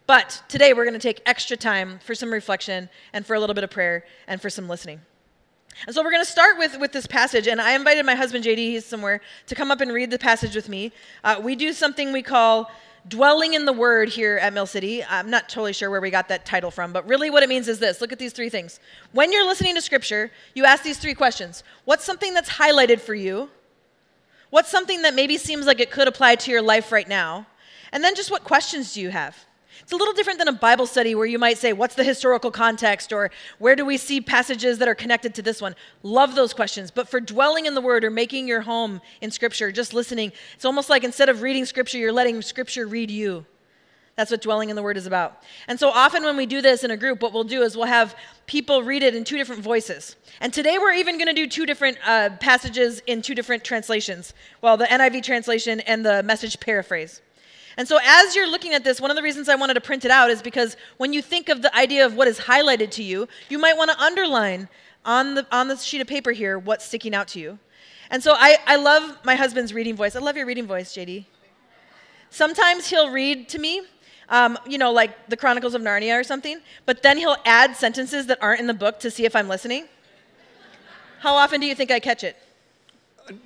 But 0.07 0.43
today 0.49 0.73
we're 0.73 0.85
going 0.85 0.95
to 0.95 1.01
take 1.01 1.21
extra 1.27 1.57
time 1.57 1.99
for 2.05 2.15
some 2.15 2.33
reflection 2.33 2.89
and 3.13 3.27
for 3.27 3.35
a 3.35 3.41
little 3.41 3.55
bit 3.55 3.65
of 3.65 3.71
prayer 3.71 4.05
and 4.29 4.41
for 4.41 4.49
some 4.49 4.69
listening. 4.69 5.01
And 5.87 5.95
so 5.95 6.03
we're 6.03 6.13
going 6.13 6.25
to 6.25 6.31
start 6.31 6.57
with, 6.57 6.79
with 6.79 6.93
this 6.93 7.07
passage. 7.07 7.49
And 7.49 7.61
I 7.61 7.73
invited 7.73 8.07
my 8.07 8.15
husband, 8.15 8.45
JD, 8.45 8.57
he's 8.57 8.87
somewhere, 8.87 9.21
to 9.49 9.55
come 9.55 9.71
up 9.71 9.81
and 9.81 9.93
read 9.93 10.11
the 10.11 10.19
passage 10.19 10.55
with 10.55 10.69
me. 10.69 10.93
Uh, 11.25 11.41
we 11.43 11.57
do 11.57 11.73
something 11.73 12.13
we 12.13 12.23
call 12.23 12.71
dwelling 13.09 13.55
in 13.55 13.65
the 13.65 13.73
word 13.73 14.09
here 14.09 14.39
at 14.39 14.53
Mill 14.53 14.67
City. 14.67 15.05
I'm 15.05 15.31
not 15.31 15.49
totally 15.49 15.73
sure 15.73 15.91
where 15.91 16.01
we 16.01 16.11
got 16.11 16.29
that 16.29 16.45
title 16.45 16.71
from, 16.71 16.93
but 16.93 17.07
really 17.07 17.31
what 17.31 17.43
it 17.43 17.49
means 17.49 17.69
is 17.69 17.79
this 17.79 18.01
look 18.01 18.13
at 18.13 18.19
these 18.19 18.33
three 18.33 18.49
things. 18.49 18.81
When 19.13 19.33
you're 19.33 19.47
listening 19.47 19.75
to 19.75 19.83
scripture, 19.83 20.31
you 20.55 20.65
ask 20.65 20.83
these 20.83 20.99
three 20.99 21.15
questions 21.15 21.63
What's 21.85 22.05
something 22.05 22.35
that's 22.35 22.51
highlighted 22.51 23.01
for 23.01 23.15
you? 23.15 23.51
What's 24.51 24.71
something 24.71 25.03
that 25.03 25.15
maybe 25.15 25.39
seems 25.39 25.67
like 25.67 25.81
it 25.81 25.91
could 25.91 26.09
apply 26.09 26.37
to 26.37 26.51
your 26.51 26.63
life 26.63 26.93
right 26.93 27.09
now? 27.09 27.47
And 27.93 28.03
then 28.03 28.15
just 28.15 28.31
what 28.31 28.45
questions 28.45 28.95
do 28.95 29.01
you 29.01 29.11
have? 29.11 29.37
It's 29.83 29.93
a 29.93 29.97
little 29.97 30.15
different 30.15 30.39
than 30.39 30.49
a 30.49 30.53
Bible 30.53 30.87
study 30.87 31.15
where 31.15 31.27
you 31.27 31.39
might 31.39 31.59
say, 31.59 31.73
What's 31.73 31.95
the 31.95 32.05
historical 32.05 32.51
context? 32.51 33.13
or 33.13 33.31
Where 33.59 33.77
do 33.77 33.85
we 33.85 33.97
see 33.97 34.21
passages 34.21 34.79
that 34.79 34.89
are 34.89 34.95
connected 34.95 35.35
to 35.37 35.43
this 35.43 35.61
one? 35.61 35.75
Love 36.03 36.35
those 36.35 36.53
questions. 36.53 36.91
But 36.91 37.09
for 37.09 37.21
dwelling 37.21 37.67
in 37.67 37.75
the 37.75 37.81
Word 37.81 38.05
or 38.05 38.11
making 38.11 38.49
your 38.49 38.63
home 38.63 39.01
in 39.21 39.31
Scripture, 39.31 39.71
just 39.73 39.95
listening, 39.95 40.33
it's 40.55 40.65
almost 40.65 40.91
like 40.91 41.05
instead 41.05 41.29
of 41.29 41.43
reading 41.43 41.65
Scripture, 41.65 41.99
you're 41.99 42.13
letting 42.13 42.43
Scripture 42.43 42.87
read 42.87 43.11
you. 43.11 43.47
That's 44.17 44.31
what 44.31 44.41
dwelling 44.41 44.71
in 44.71 44.77
the 44.77 44.83
Word 44.83 44.97
is 44.97 45.07
about. 45.07 45.43
And 45.69 45.79
so 45.79 45.91
often 45.91 46.25
when 46.25 46.39
we 46.39 46.47
do 46.47 46.63
this 46.63 46.83
in 46.83 46.91
a 46.91 46.97
group, 46.97 47.21
what 47.21 47.35
we'll 47.35 47.45
do 47.45 47.63
is 47.63 47.77
we'll 47.77 47.85
have 47.85 48.17
people 48.47 48.83
read 48.83 49.03
it 49.03 49.15
in 49.15 49.25
two 49.25 49.37
different 49.37 49.63
voices. 49.63 50.17
And 50.41 50.55
today 50.55 50.79
we're 50.79 50.95
even 50.95 51.19
going 51.19 51.29
to 51.29 51.35
do 51.35 51.47
two 51.47 51.67
different 51.67 51.99
uh, 52.05 52.31
passages 52.41 53.03
in 53.07 53.21
two 53.21 53.35
different 53.35 53.63
translations. 53.63 54.33
Well, 54.63 54.79
the 54.79 54.87
NIV 54.87 55.23
translation 55.23 55.81
and 55.81 56.05
the 56.05 56.23
message 56.23 56.59
paraphrase. 56.61 57.21
And 57.77 57.87
so, 57.87 57.99
as 58.03 58.35
you're 58.35 58.51
looking 58.51 58.73
at 58.73 58.85
this, 58.85 59.01
one 59.01 59.11
of 59.11 59.17
the 59.17 59.23
reasons 59.23 59.49
I 59.49 59.55
wanted 59.55 59.75
to 59.75 59.81
print 59.81 60.05
it 60.05 60.11
out 60.11 60.31
is 60.31 60.41
because 60.41 60.77
when 60.97 61.13
you 61.13 61.21
think 61.21 61.49
of 61.49 61.61
the 61.63 61.75
idea 61.77 62.07
of 62.07 62.15
what 62.15 62.27
is 62.27 62.39
highlighted 62.39 62.91
to 62.93 63.03
you, 63.03 63.29
you 63.49 63.59
might 63.59 63.77
want 63.77 63.91
to 63.91 63.99
underline 64.01 64.69
on 65.05 65.35
the, 65.35 65.47
on 65.53 65.69
the 65.69 65.77
sheet 65.77 66.01
of 66.01 66.07
paper 66.07 66.33
here 66.33 66.59
what's 66.59 66.85
sticking 66.85 67.15
out 67.15 67.29
to 67.29 67.41
you. 67.41 67.59
And 68.11 68.23
so, 68.23 68.33
I, 68.35 68.57
I 68.67 68.77
love 68.77 69.19
my 69.25 69.35
husband's 69.35 69.75
reading 69.75 69.95
voice. 69.95 70.17
I 70.17 70.21
love 70.21 70.37
your 70.37 70.47
reading 70.47 70.67
voice, 70.67 70.95
JD. 70.95 71.27
Sometimes 72.31 72.89
he'll 72.89 73.11
read 73.11 73.49
to 73.51 73.59
me 73.59 73.83
um, 74.29 74.59
you 74.67 74.79
know, 74.79 74.93
like 74.93 75.29
the 75.29 75.37
Chronicles 75.37 75.75
of 75.75 75.83
Narnia 75.83 76.19
or 76.19 76.25
something, 76.25 76.61
but 76.85 77.03
then 77.03 77.19
he'll 77.19 77.37
add 77.45 77.77
sentences 77.77 78.27
that 78.27 78.43
aren't 78.43 78.61
in 78.61 78.67
the 78.67 78.75
book 78.75 78.99
to 79.01 79.11
see 79.11 79.25
if 79.25 79.37
I'm 79.37 79.49
listening. 79.49 79.87
How 81.21 81.35
often 81.35 81.61
do 81.61 81.67
you 81.67 81.75
think 81.75 81.91
I 81.91 82.01
catch 82.01 82.25
it? 82.25 82.37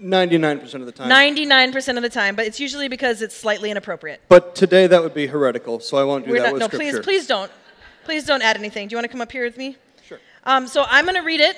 99% 0.02 0.74
of 0.74 0.86
the 0.86 0.92
time. 0.92 1.10
99% 1.10 1.96
of 1.96 2.02
the 2.02 2.08
time, 2.08 2.36
but 2.36 2.46
it's 2.46 2.60
usually 2.60 2.88
because 2.88 3.22
it's 3.22 3.36
slightly 3.36 3.70
inappropriate. 3.70 4.20
But 4.28 4.54
today 4.54 4.86
that 4.86 5.02
would 5.02 5.14
be 5.14 5.26
heretical, 5.26 5.80
so 5.80 5.96
I 5.96 6.04
won't 6.04 6.26
do 6.26 6.32
We're 6.32 6.40
that 6.42 6.46
not, 6.46 6.52
with 6.54 6.60
no, 6.60 6.66
scripture. 6.68 6.92
please, 6.98 7.04
please 7.04 7.26
don't. 7.26 7.50
Please 8.04 8.24
don't 8.24 8.42
add 8.42 8.56
anything. 8.56 8.88
Do 8.88 8.94
you 8.94 8.96
want 8.96 9.04
to 9.04 9.08
come 9.08 9.20
up 9.20 9.32
here 9.32 9.44
with 9.44 9.56
me? 9.56 9.76
Sure. 10.06 10.18
Um, 10.44 10.66
so 10.66 10.84
I'm 10.88 11.04
going 11.04 11.16
to 11.16 11.22
read 11.22 11.40
it, 11.40 11.56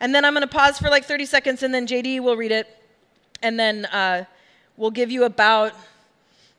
and 0.00 0.14
then 0.14 0.24
I'm 0.24 0.34
going 0.34 0.46
to 0.46 0.52
pause 0.52 0.78
for 0.78 0.88
like 0.88 1.04
30 1.04 1.26
seconds, 1.26 1.62
and 1.62 1.72
then 1.72 1.86
JD 1.86 2.20
will 2.20 2.36
read 2.36 2.52
it, 2.52 2.68
and 3.42 3.58
then 3.58 3.86
uh, 3.86 4.24
we'll 4.76 4.90
give 4.90 5.10
you 5.10 5.24
about 5.24 5.72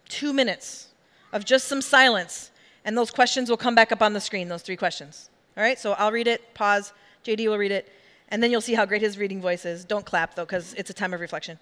two 0.09 0.33
minutes 0.33 0.87
of 1.33 1.45
just 1.45 1.67
some 1.67 1.81
silence, 1.81 2.51
and 2.85 2.97
those 2.97 3.11
questions 3.11 3.49
will 3.49 3.57
come 3.57 3.75
back 3.75 3.91
up 3.91 4.01
on 4.01 4.13
the 4.13 4.21
screen, 4.21 4.47
those 4.47 4.61
three 4.61 4.77
questions. 4.77 5.29
All 5.55 5.63
right, 5.63 5.77
so 5.79 5.93
I'll 5.93 6.11
read 6.11 6.27
it, 6.27 6.53
pause, 6.53 6.93
JD 7.25 7.47
will 7.47 7.57
read 7.57 7.71
it, 7.71 7.91
and 8.29 8.43
then 8.43 8.51
you'll 8.51 8.61
see 8.61 8.73
how 8.73 8.85
great 8.85 9.01
his 9.01 9.17
reading 9.17 9.41
voice 9.41 9.65
is. 9.65 9.85
Don't 9.85 10.05
clap, 10.05 10.35
though, 10.35 10.45
because 10.45 10.73
it's 10.73 10.89
a 10.89 10.93
time 10.93 11.13
of 11.13 11.21
reflection. 11.21 11.59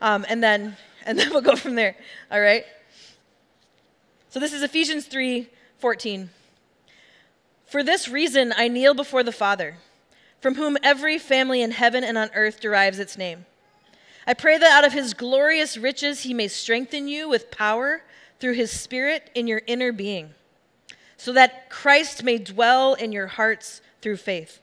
Um, 0.00 0.24
and, 0.28 0.42
then, 0.42 0.76
and 1.06 1.18
then 1.18 1.30
we'll 1.30 1.42
go 1.42 1.56
from 1.56 1.74
there. 1.74 1.96
All 2.30 2.40
right? 2.40 2.64
So 4.30 4.40
this 4.40 4.52
is 4.52 4.62
Ephesians 4.62 5.06
3 5.06 5.48
14. 5.78 6.30
For 7.66 7.82
this 7.82 8.08
reason, 8.08 8.54
I 8.56 8.68
kneel 8.68 8.94
before 8.94 9.22
the 9.22 9.32
Father, 9.32 9.76
from 10.40 10.54
whom 10.54 10.78
every 10.82 11.18
family 11.18 11.60
in 11.60 11.72
heaven 11.72 12.02
and 12.04 12.16
on 12.16 12.30
earth 12.34 12.60
derives 12.60 12.98
its 12.98 13.18
name. 13.18 13.44
I 14.26 14.34
pray 14.34 14.56
that 14.58 14.72
out 14.72 14.86
of 14.86 14.92
his 14.92 15.14
glorious 15.14 15.76
riches 15.76 16.22
he 16.22 16.32
may 16.32 16.48
strengthen 16.48 17.08
you 17.08 17.28
with 17.28 17.50
power 17.50 18.02
through 18.40 18.54
his 18.54 18.70
Spirit 18.70 19.30
in 19.34 19.46
your 19.46 19.62
inner 19.66 19.92
being, 19.92 20.34
so 21.16 21.32
that 21.32 21.70
Christ 21.70 22.22
may 22.22 22.38
dwell 22.38 22.94
in 22.94 23.12
your 23.12 23.26
hearts 23.26 23.80
through 24.00 24.16
faith. 24.16 24.60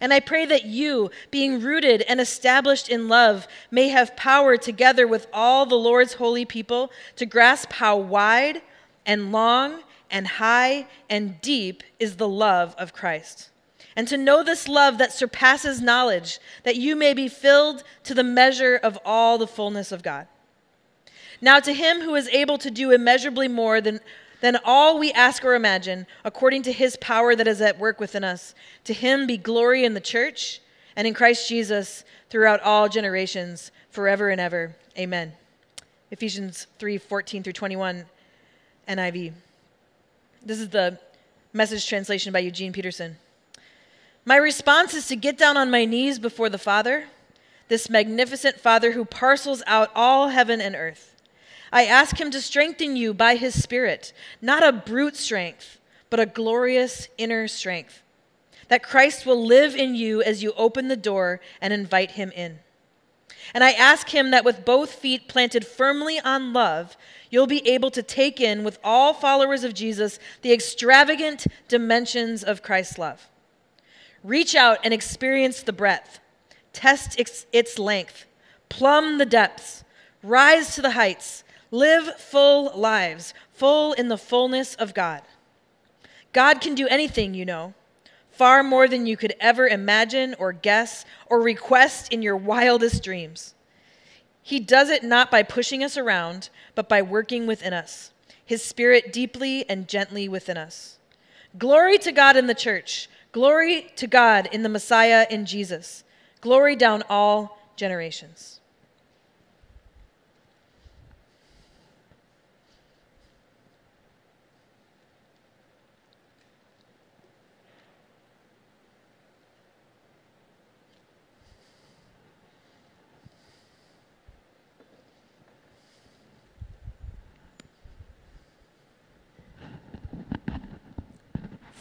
And 0.00 0.12
I 0.12 0.20
pray 0.20 0.44
that 0.46 0.64
you, 0.64 1.10
being 1.30 1.60
rooted 1.60 2.02
and 2.02 2.20
established 2.20 2.88
in 2.88 3.08
love, 3.08 3.48
may 3.70 3.88
have 3.88 4.16
power 4.16 4.56
together 4.56 5.06
with 5.06 5.26
all 5.32 5.66
the 5.66 5.76
Lord's 5.76 6.14
holy 6.14 6.44
people 6.44 6.90
to 7.16 7.26
grasp 7.26 7.72
how 7.72 7.96
wide 7.96 8.62
and 9.04 9.32
long 9.32 9.80
and 10.10 10.26
high 10.26 10.86
and 11.08 11.40
deep 11.40 11.82
is 11.98 12.16
the 12.16 12.28
love 12.28 12.74
of 12.78 12.92
Christ. 12.92 13.50
And 13.96 14.06
to 14.08 14.18
know 14.18 14.42
this 14.42 14.68
love 14.68 14.98
that 14.98 15.12
surpasses 15.12 15.80
knowledge, 15.80 16.38
that 16.64 16.76
you 16.76 16.94
may 16.94 17.14
be 17.14 17.28
filled 17.28 17.82
to 18.04 18.12
the 18.12 18.22
measure 18.22 18.76
of 18.76 18.98
all 19.04 19.38
the 19.38 19.46
fullness 19.46 19.90
of 19.90 20.02
God. 20.02 20.26
Now, 21.40 21.60
to 21.60 21.72
him 21.72 22.00
who 22.00 22.14
is 22.14 22.28
able 22.28 22.58
to 22.58 22.70
do 22.70 22.90
immeasurably 22.90 23.48
more 23.48 23.80
than, 23.80 24.00
than 24.46 24.58
all 24.64 24.96
we 24.96 25.10
ask 25.10 25.44
or 25.44 25.56
imagine, 25.56 26.06
according 26.24 26.62
to 26.62 26.70
his 26.70 26.96
power 26.98 27.34
that 27.34 27.48
is 27.48 27.60
at 27.60 27.80
work 27.80 27.98
within 27.98 28.22
us, 28.22 28.54
to 28.84 28.92
him 28.92 29.26
be 29.26 29.36
glory 29.36 29.84
in 29.84 29.92
the 29.92 30.00
church 30.00 30.60
and 30.94 31.04
in 31.04 31.12
Christ 31.12 31.48
Jesus 31.48 32.04
throughout 32.30 32.60
all 32.60 32.88
generations, 32.88 33.72
forever 33.90 34.30
and 34.30 34.40
ever. 34.40 34.76
Amen. 34.96 35.32
Ephesians 36.12 36.68
3 36.78 36.96
14 36.96 37.42
through 37.42 37.54
21, 37.54 38.04
NIV. 38.88 39.32
This 40.44 40.60
is 40.60 40.68
the 40.68 40.96
message 41.52 41.84
translation 41.88 42.32
by 42.32 42.38
Eugene 42.38 42.72
Peterson. 42.72 43.16
My 44.24 44.36
response 44.36 44.94
is 44.94 45.08
to 45.08 45.16
get 45.16 45.36
down 45.36 45.56
on 45.56 45.72
my 45.72 45.84
knees 45.84 46.20
before 46.20 46.50
the 46.50 46.56
Father, 46.56 47.06
this 47.66 47.90
magnificent 47.90 48.60
Father 48.60 48.92
who 48.92 49.04
parcels 49.04 49.64
out 49.66 49.90
all 49.96 50.28
heaven 50.28 50.60
and 50.60 50.76
earth. 50.76 51.15
I 51.76 51.84
ask 51.84 52.18
him 52.18 52.30
to 52.30 52.40
strengthen 52.40 52.96
you 52.96 53.12
by 53.12 53.36
his 53.36 53.62
Spirit, 53.62 54.14
not 54.40 54.66
a 54.66 54.72
brute 54.72 55.14
strength, 55.14 55.78
but 56.08 56.18
a 56.18 56.24
glorious 56.24 57.08
inner 57.18 57.46
strength. 57.48 58.00
That 58.68 58.82
Christ 58.82 59.26
will 59.26 59.44
live 59.44 59.76
in 59.76 59.94
you 59.94 60.22
as 60.22 60.42
you 60.42 60.54
open 60.56 60.88
the 60.88 60.96
door 60.96 61.38
and 61.60 61.74
invite 61.74 62.12
him 62.12 62.32
in. 62.34 62.60
And 63.52 63.62
I 63.62 63.72
ask 63.72 64.08
him 64.08 64.30
that 64.30 64.42
with 64.42 64.64
both 64.64 64.90
feet 64.90 65.28
planted 65.28 65.66
firmly 65.66 66.18
on 66.18 66.54
love, 66.54 66.96
you'll 67.28 67.46
be 67.46 67.68
able 67.68 67.90
to 67.90 68.02
take 68.02 68.40
in, 68.40 68.64
with 68.64 68.78
all 68.82 69.12
followers 69.12 69.62
of 69.62 69.74
Jesus, 69.74 70.18
the 70.40 70.54
extravagant 70.54 71.46
dimensions 71.68 72.42
of 72.42 72.62
Christ's 72.62 72.96
love. 72.96 73.28
Reach 74.24 74.54
out 74.54 74.78
and 74.82 74.94
experience 74.94 75.62
the 75.62 75.74
breadth, 75.74 76.20
test 76.72 77.20
its 77.52 77.78
length, 77.78 78.24
plumb 78.70 79.18
the 79.18 79.26
depths, 79.26 79.84
rise 80.22 80.74
to 80.74 80.80
the 80.80 80.92
heights, 80.92 81.42
live 81.70 82.18
full 82.20 82.76
lives, 82.78 83.34
full 83.52 83.92
in 83.92 84.08
the 84.08 84.18
fullness 84.18 84.74
of 84.76 84.94
God. 84.94 85.22
God 86.32 86.60
can 86.60 86.74
do 86.74 86.86
anything, 86.88 87.34
you 87.34 87.44
know 87.44 87.74
far 88.36 88.62
more 88.62 88.86
than 88.86 89.06
you 89.06 89.16
could 89.16 89.34
ever 89.40 89.66
imagine 89.66 90.34
or 90.38 90.52
guess 90.52 91.06
or 91.30 91.40
request 91.40 92.12
in 92.12 92.20
your 92.20 92.36
wildest 92.36 93.02
dreams. 93.02 93.54
He 94.42 94.60
does 94.60 94.90
it 94.90 95.02
not 95.02 95.30
by 95.30 95.42
pushing 95.42 95.82
us 95.82 95.96
around, 95.96 96.50
but 96.74 96.86
by 96.86 97.00
working 97.00 97.46
within 97.46 97.72
us, 97.72 98.12
His 98.44 98.62
Spirit 98.62 99.10
deeply 99.10 99.68
and 99.70 99.88
gently 99.88 100.28
within 100.28 100.58
us. 100.58 100.98
Glory 101.56 101.96
to 101.98 102.12
God 102.12 102.36
in 102.36 102.46
the 102.46 102.54
church. 102.54 103.08
Glory 103.32 103.90
to 103.96 104.06
God 104.06 104.50
in 104.52 104.62
the 104.62 104.68
Messiah 104.68 105.26
in 105.30 105.46
Jesus. 105.46 106.04
Glory 106.42 106.76
down 106.76 107.02
all 107.08 107.58
generations. 107.74 108.55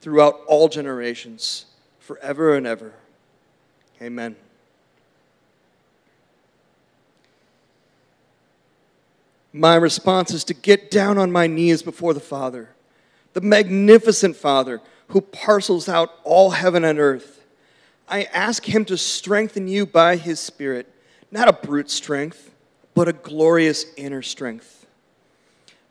throughout 0.00 0.40
all 0.46 0.68
generations, 0.68 1.66
forever 1.98 2.54
and 2.54 2.66
ever. 2.66 2.94
Amen. 4.00 4.36
My 9.52 9.74
response 9.74 10.32
is 10.32 10.44
to 10.44 10.54
get 10.54 10.90
down 10.90 11.18
on 11.18 11.32
my 11.32 11.46
knees 11.46 11.82
before 11.82 12.14
the 12.14 12.20
Father, 12.20 12.70
the 13.32 13.40
magnificent 13.40 14.36
Father 14.36 14.80
who 15.08 15.20
parcels 15.20 15.88
out 15.88 16.14
all 16.22 16.50
heaven 16.50 16.84
and 16.84 16.98
earth. 16.98 17.44
I 18.08 18.24
ask 18.24 18.64
Him 18.64 18.84
to 18.86 18.96
strengthen 18.96 19.66
you 19.66 19.86
by 19.86 20.16
His 20.16 20.38
Spirit, 20.38 20.92
not 21.30 21.48
a 21.48 21.52
brute 21.52 21.90
strength, 21.90 22.54
but 22.94 23.08
a 23.08 23.12
glorious 23.12 23.86
inner 23.96 24.22
strength 24.22 24.79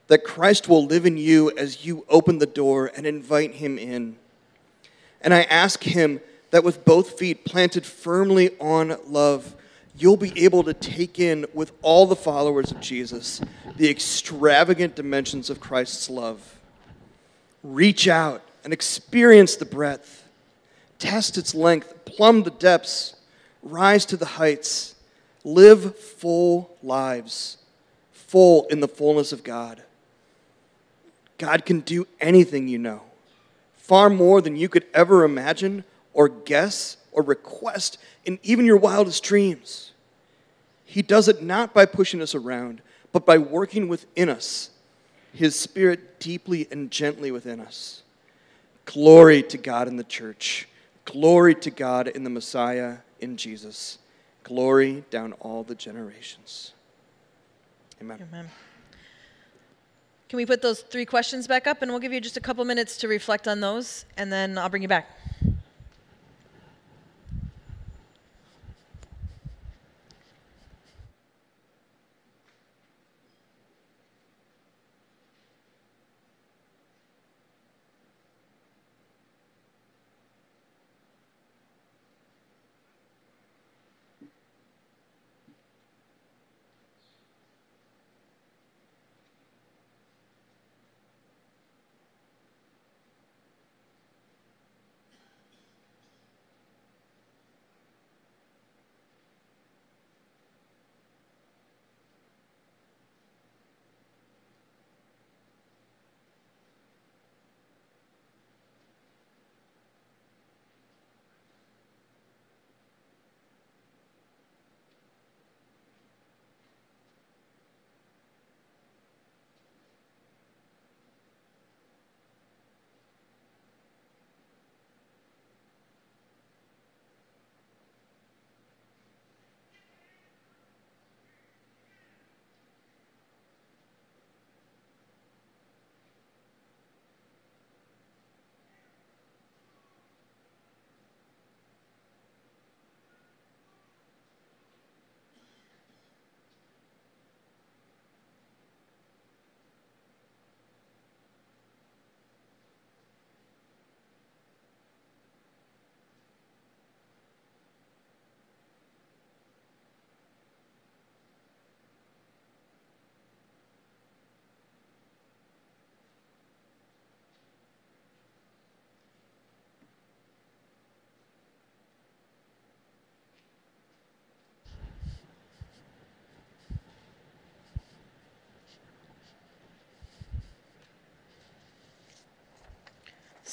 that 0.10 0.24
Christ 0.24 0.68
will 0.68 0.86
live 0.86 1.06
in 1.06 1.18
you 1.18 1.52
as 1.52 1.86
you 1.86 2.06
open 2.10 2.40
the 2.40 2.46
door 2.46 2.92
and 2.96 3.06
invite 3.06 3.54
him 3.56 3.78
in. 3.78 4.18
And 5.22 5.34
I 5.34 5.44
ask 5.44 5.84
him 5.84 6.20
that 6.50 6.64
with 6.64 6.84
both 6.84 7.18
feet 7.18 7.46
planted 7.46 7.86
firmly 7.86 8.50
on 8.60 8.98
love, 9.08 9.56
you'll 9.96 10.18
be 10.18 10.34
able 10.44 10.64
to 10.64 10.74
take 10.74 11.20
in 11.20 11.46
with 11.54 11.72
all 11.84 12.08
the 12.08 12.16
followers 12.16 12.72
of 12.72 12.80
Jesus 12.82 13.42
the 13.78 13.90
extravagant 13.90 14.96
dimensions 14.96 15.50
of 15.50 15.60
Christ's 15.60 16.10
love. 16.10 16.58
Reach 17.64 18.08
out 18.08 18.42
and 18.64 18.74
experience 18.74 19.56
the 19.56 19.66
breadth, 19.66 20.28
test 20.98 21.38
its 21.38 21.54
length, 21.54 22.06
plumb 22.06 22.44
the 22.44 22.52
depths, 22.52 23.16
rise 23.62 24.06
to 24.08 24.18
the 24.18 24.26
heights, 24.26 24.96
live 25.44 25.98
full 25.98 26.76
lives, 26.82 27.58
full 28.12 28.66
in 28.68 28.80
the 28.80 28.88
fullness 28.88 29.32
of 29.32 29.44
God. 29.44 29.84
God 31.40 31.66
can 31.66 31.80
do 31.80 32.06
anything 32.20 32.68
you 32.68 32.78
know, 32.78 33.02
far 33.76 34.10
more 34.10 34.42
than 34.42 34.56
you 34.56 34.70
could 34.70 34.86
ever 34.94 35.24
imagine 35.24 35.84
or 36.14 36.30
guess 36.30 36.98
or 37.12 37.24
request 37.24 37.98
in 38.26 38.38
even 38.44 38.66
your 38.66 38.78
wildest 38.78 39.24
dreams. 39.24 39.94
He 40.86 41.02
does 41.02 41.28
it 41.28 41.42
not 41.42 41.74
by 41.74 41.86
pushing 41.86 42.22
us 42.22 42.36
around, 42.36 42.82
but 43.12 43.26
by 43.26 43.38
working 43.38 43.88
within 43.88 44.30
us, 44.30 44.70
His 45.34 45.58
Spirit 45.58 46.20
deeply 46.20 46.68
and 46.70 46.92
gently 46.92 47.32
within 47.32 47.60
us. 47.60 48.04
Glory 48.86 49.42
to 49.44 49.58
God 49.58 49.88
in 49.88 49.98
the 49.98 50.04
church. 50.04 50.68
Glory 51.06 51.56
to 51.56 51.72
God 51.72 52.08
in 52.08 52.24
the 52.24 52.30
Messiah, 52.30 52.98
in 53.20 53.38
Jesus. 53.38 54.00
Glory 54.44 55.04
down 55.10 55.34
all 55.34 55.64
the 55.64 55.76
generations. 55.76 56.74
Amen. 58.02 58.20
Amen. 58.30 58.50
Can 60.30 60.38
we 60.38 60.46
put 60.46 60.62
those 60.62 60.82
three 60.82 61.06
questions 61.06 61.48
back 61.48 61.66
up? 61.66 61.82
And 61.82 61.90
we'll 61.90 62.00
give 62.00 62.14
you 62.14 62.22
just 62.22 62.38
a 62.38 62.40
couple 62.40 62.64
minutes 62.64 62.98
to 62.98 63.08
reflect 63.08 63.48
on 63.48 63.62
those, 63.62 64.06
and 64.16 64.32
then 64.32 64.60
I'll 64.60 64.70
bring 64.70 64.84
you 64.84 64.88
back. 64.88 65.10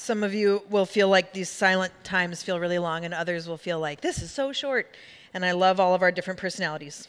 Some 0.07 0.23
of 0.23 0.33
you 0.33 0.63
will 0.71 0.87
feel 0.87 1.09
like 1.09 1.33
these 1.33 1.49
silent 1.49 1.93
times 2.05 2.41
feel 2.41 2.61
really 2.61 2.79
long, 2.79 3.05
and 3.05 3.13
others 3.13 3.49
will 3.49 3.57
feel 3.57 3.81
like 3.81 4.01
this 4.01 4.23
is 4.23 4.31
so 4.31 4.53
short. 4.53 4.95
And 5.35 5.45
I 5.45 5.51
love 5.51 5.81
all 5.81 5.95
of 5.95 6.03
our 6.03 6.13
different 6.13 6.39
personalities. 6.39 7.09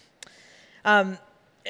Um, 0.84 1.20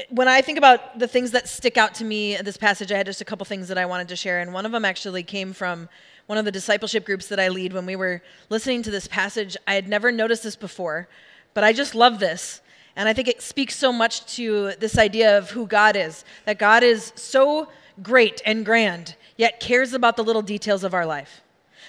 when 0.10 0.30
I 0.30 0.42
think 0.42 0.58
about 0.58 1.00
the 1.00 1.08
things 1.08 1.32
that 1.32 1.50
stick 1.50 1.76
out 1.76 1.94
to 1.96 2.06
me 2.06 2.38
in 2.38 2.46
this 2.46 2.56
passage, 2.56 2.94
I 2.94 2.98
had 2.98 3.06
just 3.06 3.20
a 3.20 3.26
couple 3.26 3.44
things 3.44 3.68
that 3.68 3.78
I 3.78 3.86
wanted 3.86 4.08
to 4.08 4.16
share, 4.16 4.40
and 4.40 4.54
one 4.54 4.66
of 4.66 4.72
them 4.72 4.86
actually 4.86 5.22
came 5.22 5.52
from 5.52 5.90
one 6.28 6.38
of 6.38 6.46
the 6.46 6.52
discipleship 6.52 7.06
groups 7.06 7.28
that 7.28 7.42
I 7.42 7.50
lead. 7.50 7.74
When 7.74 7.86
we 7.86 7.98
were 7.98 8.22
listening 8.50 8.82
to 8.84 8.92
this 8.92 9.06
passage, 9.06 9.58
I 9.68 9.74
had 9.74 9.90
never 9.90 10.14
noticed 10.14 10.44
this 10.44 10.56
before, 10.56 11.10
but 11.54 11.66
I 11.66 11.74
just 11.74 11.94
love 11.94 12.20
this. 12.20 12.62
And 12.96 13.10
I 13.10 13.14
think 13.14 13.28
it 13.28 13.42
speaks 13.42 13.76
so 13.76 13.92
much 13.92 14.26
to 14.38 14.72
this 14.80 14.98
idea 14.98 15.38
of 15.38 15.52
who 15.52 15.68
God 15.68 15.98
is 15.98 16.24
that 16.46 16.58
God 16.58 16.84
is 16.84 17.12
so 17.16 17.68
great 18.02 18.42
and 18.46 18.66
grand, 18.66 19.16
yet 19.36 19.60
cares 19.60 19.94
about 19.94 20.18
the 20.18 20.24
little 20.24 20.42
details 20.42 20.84
of 20.84 20.94
our 20.94 21.06
life. 21.06 21.42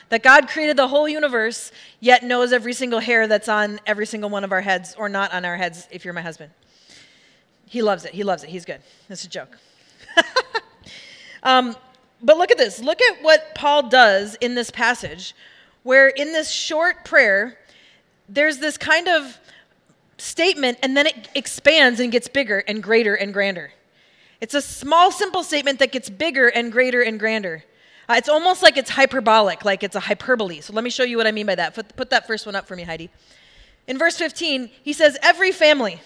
That 0.08 0.22
God 0.22 0.48
created 0.48 0.76
the 0.76 0.88
whole 0.88 1.08
universe, 1.08 1.70
yet 2.00 2.22
knows 2.22 2.52
every 2.52 2.72
single 2.72 3.00
hair 3.00 3.26
that's 3.26 3.48
on 3.48 3.80
every 3.86 4.06
single 4.06 4.30
one 4.30 4.44
of 4.44 4.52
our 4.52 4.60
heads, 4.62 4.94
or 4.96 5.08
not 5.08 5.32
on 5.32 5.44
our 5.44 5.56
heads 5.56 5.86
if 5.90 6.04
you're 6.04 6.14
my 6.14 6.22
husband. 6.22 6.50
He 7.66 7.82
loves 7.82 8.04
it. 8.04 8.14
He 8.14 8.24
loves 8.24 8.42
it. 8.42 8.50
He's 8.50 8.64
good. 8.64 8.80
It's 9.10 9.24
a 9.24 9.28
joke. 9.28 9.58
um, 11.42 11.76
but 12.22 12.38
look 12.38 12.50
at 12.50 12.56
this. 12.58 12.80
Look 12.80 13.00
at 13.02 13.22
what 13.22 13.54
Paul 13.54 13.88
does 13.88 14.34
in 14.36 14.54
this 14.54 14.70
passage, 14.70 15.34
where 15.82 16.08
in 16.08 16.32
this 16.32 16.50
short 16.50 17.04
prayer, 17.04 17.58
there's 18.28 18.58
this 18.58 18.78
kind 18.78 19.08
of 19.08 19.38
statement, 20.16 20.78
and 20.82 20.96
then 20.96 21.06
it 21.06 21.28
expands 21.34 22.00
and 22.00 22.10
gets 22.10 22.28
bigger 22.28 22.64
and 22.66 22.82
greater 22.82 23.14
and 23.14 23.32
grander. 23.32 23.72
It's 24.40 24.54
a 24.54 24.62
small, 24.62 25.10
simple 25.10 25.42
statement 25.42 25.78
that 25.80 25.92
gets 25.92 26.08
bigger 26.08 26.48
and 26.48 26.70
greater 26.70 27.02
and 27.02 27.18
grander. 27.18 27.64
Uh, 28.08 28.14
it's 28.14 28.28
almost 28.28 28.62
like 28.62 28.76
it's 28.76 28.90
hyperbolic, 28.90 29.64
like 29.64 29.82
it's 29.82 29.96
a 29.96 30.00
hyperbole. 30.00 30.60
So 30.60 30.72
let 30.72 30.82
me 30.84 30.90
show 30.90 31.02
you 31.02 31.16
what 31.16 31.26
I 31.26 31.32
mean 31.32 31.46
by 31.46 31.56
that. 31.56 31.74
Put, 31.74 31.94
put 31.96 32.10
that 32.10 32.26
first 32.26 32.46
one 32.46 32.54
up 32.54 32.66
for 32.66 32.74
me, 32.74 32.84
Heidi. 32.84 33.10
In 33.86 33.98
verse 33.98 34.16
15, 34.16 34.70
he 34.82 34.92
says, 34.92 35.18
Every 35.22 35.52
family. 35.52 36.00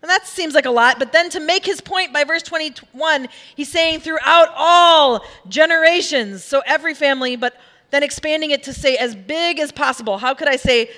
And 0.00 0.10
that 0.10 0.26
seems 0.26 0.54
like 0.54 0.66
a 0.66 0.70
lot, 0.70 0.98
but 0.98 1.12
then 1.12 1.30
to 1.30 1.40
make 1.40 1.64
his 1.64 1.80
point 1.80 2.12
by 2.12 2.24
verse 2.24 2.42
21, 2.42 3.26
he's 3.56 3.70
saying 3.70 4.00
throughout 4.00 4.48
all 4.54 5.24
generations. 5.48 6.44
So 6.44 6.62
every 6.66 6.92
family, 6.92 7.36
but 7.36 7.56
then 7.90 8.02
expanding 8.02 8.50
it 8.50 8.62
to 8.64 8.74
say 8.74 8.96
as 8.98 9.14
big 9.14 9.58
as 9.58 9.72
possible. 9.72 10.18
How 10.18 10.34
could 10.34 10.46
I 10.46 10.56
say 10.56 10.90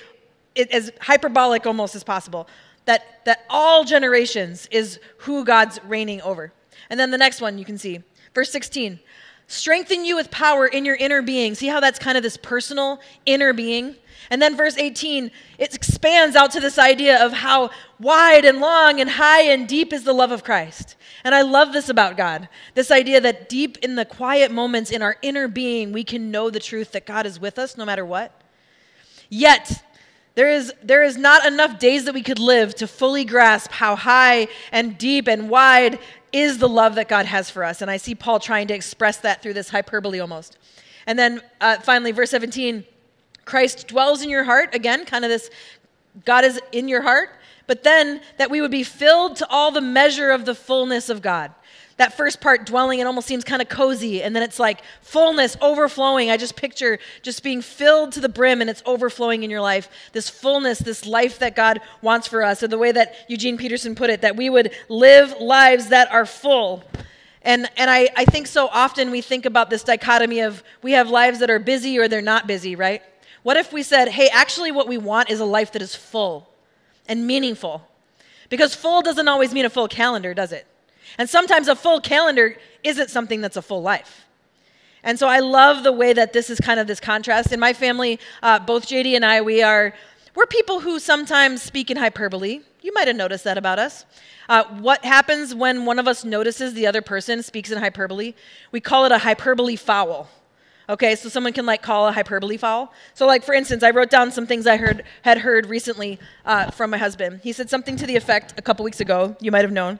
it 0.56 0.72
as 0.72 0.90
hyperbolic 1.00 1.66
almost 1.66 1.94
as 1.94 2.02
possible? 2.02 2.48
That, 2.86 3.24
that 3.26 3.44
all 3.48 3.84
generations 3.84 4.66
is 4.72 4.98
who 5.18 5.44
God's 5.44 5.78
reigning 5.84 6.20
over. 6.22 6.52
And 6.90 6.98
then 6.98 7.10
the 7.10 7.18
next 7.18 7.40
one 7.40 7.58
you 7.58 7.64
can 7.64 7.78
see, 7.78 8.02
verse 8.34 8.50
16 8.50 9.00
strengthen 9.48 10.04
you 10.04 10.16
with 10.16 10.30
power 10.30 10.66
in 10.66 10.84
your 10.84 10.96
inner 10.96 11.22
being. 11.22 11.54
See 11.54 11.68
how 11.68 11.80
that's 11.80 11.98
kind 11.98 12.16
of 12.16 12.22
this 12.22 12.36
personal 12.36 13.00
inner 13.24 13.52
being? 13.52 13.96
And 14.30 14.42
then 14.42 14.56
verse 14.56 14.76
18, 14.76 15.30
it 15.58 15.74
expands 15.74 16.34
out 16.34 16.50
to 16.52 16.60
this 16.60 16.78
idea 16.78 17.24
of 17.24 17.32
how 17.32 17.70
wide 18.00 18.44
and 18.44 18.60
long 18.60 19.00
and 19.00 19.08
high 19.08 19.42
and 19.42 19.68
deep 19.68 19.92
is 19.92 20.02
the 20.02 20.12
love 20.12 20.32
of 20.32 20.42
Christ. 20.42 20.96
And 21.22 21.34
I 21.34 21.42
love 21.42 21.72
this 21.72 21.88
about 21.88 22.16
God 22.16 22.48
this 22.74 22.90
idea 22.90 23.20
that 23.20 23.48
deep 23.48 23.78
in 23.78 23.94
the 23.94 24.04
quiet 24.04 24.50
moments 24.50 24.90
in 24.90 25.02
our 25.02 25.16
inner 25.22 25.48
being, 25.48 25.92
we 25.92 26.04
can 26.04 26.30
know 26.30 26.50
the 26.50 26.60
truth 26.60 26.92
that 26.92 27.06
God 27.06 27.26
is 27.26 27.38
with 27.38 27.58
us 27.58 27.76
no 27.76 27.84
matter 27.84 28.04
what. 28.04 28.42
Yet, 29.28 29.82
there 30.34 30.50
is, 30.50 30.72
there 30.82 31.02
is 31.02 31.16
not 31.16 31.46
enough 31.46 31.78
days 31.78 32.04
that 32.04 32.14
we 32.14 32.22
could 32.22 32.38
live 32.38 32.74
to 32.76 32.86
fully 32.86 33.24
grasp 33.24 33.70
how 33.70 33.96
high 33.96 34.48
and 34.70 34.98
deep 34.98 35.28
and 35.28 35.48
wide 35.48 35.98
is 36.36 36.58
the 36.58 36.68
love 36.68 36.96
that 36.96 37.08
God 37.08 37.24
has 37.24 37.48
for 37.48 37.64
us. 37.64 37.80
And 37.80 37.90
I 37.90 37.96
see 37.96 38.14
Paul 38.14 38.38
trying 38.38 38.66
to 38.68 38.74
express 38.74 39.16
that 39.18 39.42
through 39.42 39.54
this 39.54 39.70
hyperbole 39.70 40.20
almost. 40.20 40.58
And 41.06 41.18
then 41.18 41.40
uh, 41.62 41.78
finally, 41.78 42.12
verse 42.12 42.30
17 42.30 42.84
Christ 43.46 43.86
dwells 43.86 44.22
in 44.22 44.28
your 44.28 44.44
heart. 44.44 44.74
Again, 44.74 45.06
kind 45.06 45.24
of 45.24 45.30
this 45.30 45.50
God 46.24 46.44
is 46.44 46.60
in 46.72 46.88
your 46.88 47.00
heart. 47.00 47.30
But 47.66 47.82
then 47.82 48.20
that 48.36 48.50
we 48.50 48.60
would 48.60 48.70
be 48.70 48.84
filled 48.84 49.36
to 49.36 49.46
all 49.50 49.70
the 49.70 49.80
measure 49.80 50.30
of 50.30 50.44
the 50.44 50.54
fullness 50.54 51.08
of 51.08 51.22
God. 51.22 51.52
That 51.96 52.14
first 52.14 52.42
part 52.42 52.66
dwelling 52.66 52.98
it 52.98 53.06
almost 53.06 53.26
seems 53.26 53.42
kind 53.42 53.62
of 53.62 53.70
cozy 53.70 54.22
and 54.22 54.36
then 54.36 54.42
it's 54.42 54.58
like 54.58 54.82
fullness 55.00 55.56
overflowing. 55.62 56.30
I 56.30 56.36
just 56.36 56.54
picture 56.54 56.98
just 57.22 57.42
being 57.42 57.62
filled 57.62 58.12
to 58.12 58.20
the 58.20 58.28
brim 58.28 58.60
and 58.60 58.68
it's 58.68 58.82
overflowing 58.84 59.42
in 59.42 59.50
your 59.50 59.62
life 59.62 59.88
this 60.12 60.28
fullness 60.28 60.78
this 60.78 61.06
life 61.06 61.38
that 61.38 61.56
god 61.56 61.80
wants 62.02 62.26
for 62.26 62.42
us. 62.42 62.62
Or 62.62 62.68
the 62.68 62.76
way 62.76 62.92
that 62.92 63.14
eugene 63.28 63.56
peterson 63.56 63.94
put 63.94 64.10
it 64.10 64.20
that 64.20 64.36
we 64.36 64.50
would 64.50 64.72
live 64.90 65.34
lives 65.40 65.88
that 65.88 66.12
are 66.12 66.26
full. 66.26 66.84
And, 67.40 67.70
and 67.76 67.88
I, 67.88 68.08
I 68.14 68.24
think 68.26 68.46
so 68.48 68.68
often 68.68 69.10
we 69.10 69.22
think 69.22 69.46
about 69.46 69.70
this 69.70 69.82
dichotomy 69.82 70.40
of 70.40 70.62
we 70.82 70.92
have 70.92 71.08
lives 71.08 71.38
that 71.38 71.48
are 71.48 71.60
busy 71.60 71.96
or 71.98 72.08
they're 72.08 72.20
not 72.20 72.46
busy, 72.46 72.74
right? 72.74 73.02
What 73.44 73.56
if 73.56 73.72
we 73.72 73.84
said, 73.84 74.08
hey, 74.08 74.28
actually, 74.32 74.72
what 74.72 74.88
we 74.88 74.98
want 74.98 75.30
is 75.30 75.38
a 75.38 75.44
life 75.44 75.70
that 75.72 75.80
is 75.80 75.94
full 75.94 76.50
and 77.08 77.26
meaningful? 77.26 77.86
Because 78.48 78.74
full 78.74 79.02
doesn't 79.02 79.28
always 79.28 79.52
mean 79.52 79.64
a 79.64 79.70
full 79.70 79.88
calendar, 79.88 80.34
does 80.34 80.52
it? 80.52 80.66
And 81.18 81.28
sometimes 81.28 81.68
a 81.68 81.76
full 81.76 82.00
calendar 82.00 82.56
isn't 82.82 83.10
something 83.10 83.40
that's 83.40 83.56
a 83.56 83.62
full 83.62 83.82
life. 83.82 84.26
And 85.02 85.18
so 85.18 85.28
I 85.28 85.38
love 85.38 85.84
the 85.84 85.92
way 85.92 86.12
that 86.12 86.32
this 86.32 86.50
is 86.50 86.60
kind 86.60 86.80
of 86.80 86.86
this 86.86 87.00
contrast. 87.00 87.52
In 87.52 87.60
my 87.60 87.72
family, 87.72 88.18
uh, 88.42 88.58
both 88.58 88.88
JD 88.88 89.14
and 89.14 89.24
I, 89.24 89.40
we 89.40 89.62
are 89.62 89.94
we're 90.34 90.46
people 90.46 90.80
who 90.80 90.98
sometimes 90.98 91.62
speak 91.62 91.90
in 91.90 91.96
hyperbole. 91.96 92.60
You 92.82 92.92
might 92.92 93.06
have 93.06 93.16
noticed 93.16 93.44
that 93.44 93.56
about 93.56 93.78
us. 93.78 94.04
Uh, 94.50 94.64
what 94.80 95.02
happens 95.02 95.54
when 95.54 95.86
one 95.86 95.98
of 95.98 96.06
us 96.06 96.26
notices 96.26 96.74
the 96.74 96.86
other 96.86 97.00
person 97.00 97.42
speaks 97.42 97.70
in 97.70 97.78
hyperbole? 97.78 98.34
We 98.70 98.80
call 98.80 99.06
it 99.06 99.12
a 99.12 99.18
hyperbole 99.18 99.76
foul. 99.76 100.28
Okay, 100.88 101.16
so 101.16 101.28
someone 101.28 101.52
can 101.52 101.66
like 101.66 101.82
call 101.82 102.06
a 102.06 102.12
hyperbole 102.12 102.56
foul. 102.56 102.92
So, 103.14 103.26
like 103.26 103.42
for 103.42 103.54
instance, 103.54 103.82
I 103.82 103.90
wrote 103.90 104.08
down 104.08 104.30
some 104.30 104.46
things 104.46 104.66
I 104.66 104.76
heard 104.76 105.02
had 105.22 105.38
heard 105.38 105.66
recently 105.66 106.20
uh, 106.44 106.70
from 106.70 106.90
my 106.90 106.98
husband. 106.98 107.40
He 107.42 107.52
said 107.52 107.68
something 107.68 107.96
to 107.96 108.06
the 108.06 108.14
effect 108.14 108.54
a 108.56 108.62
couple 108.62 108.84
weeks 108.84 109.00
ago. 109.00 109.36
You 109.40 109.50
might 109.50 109.62
have 109.62 109.72
known 109.72 109.98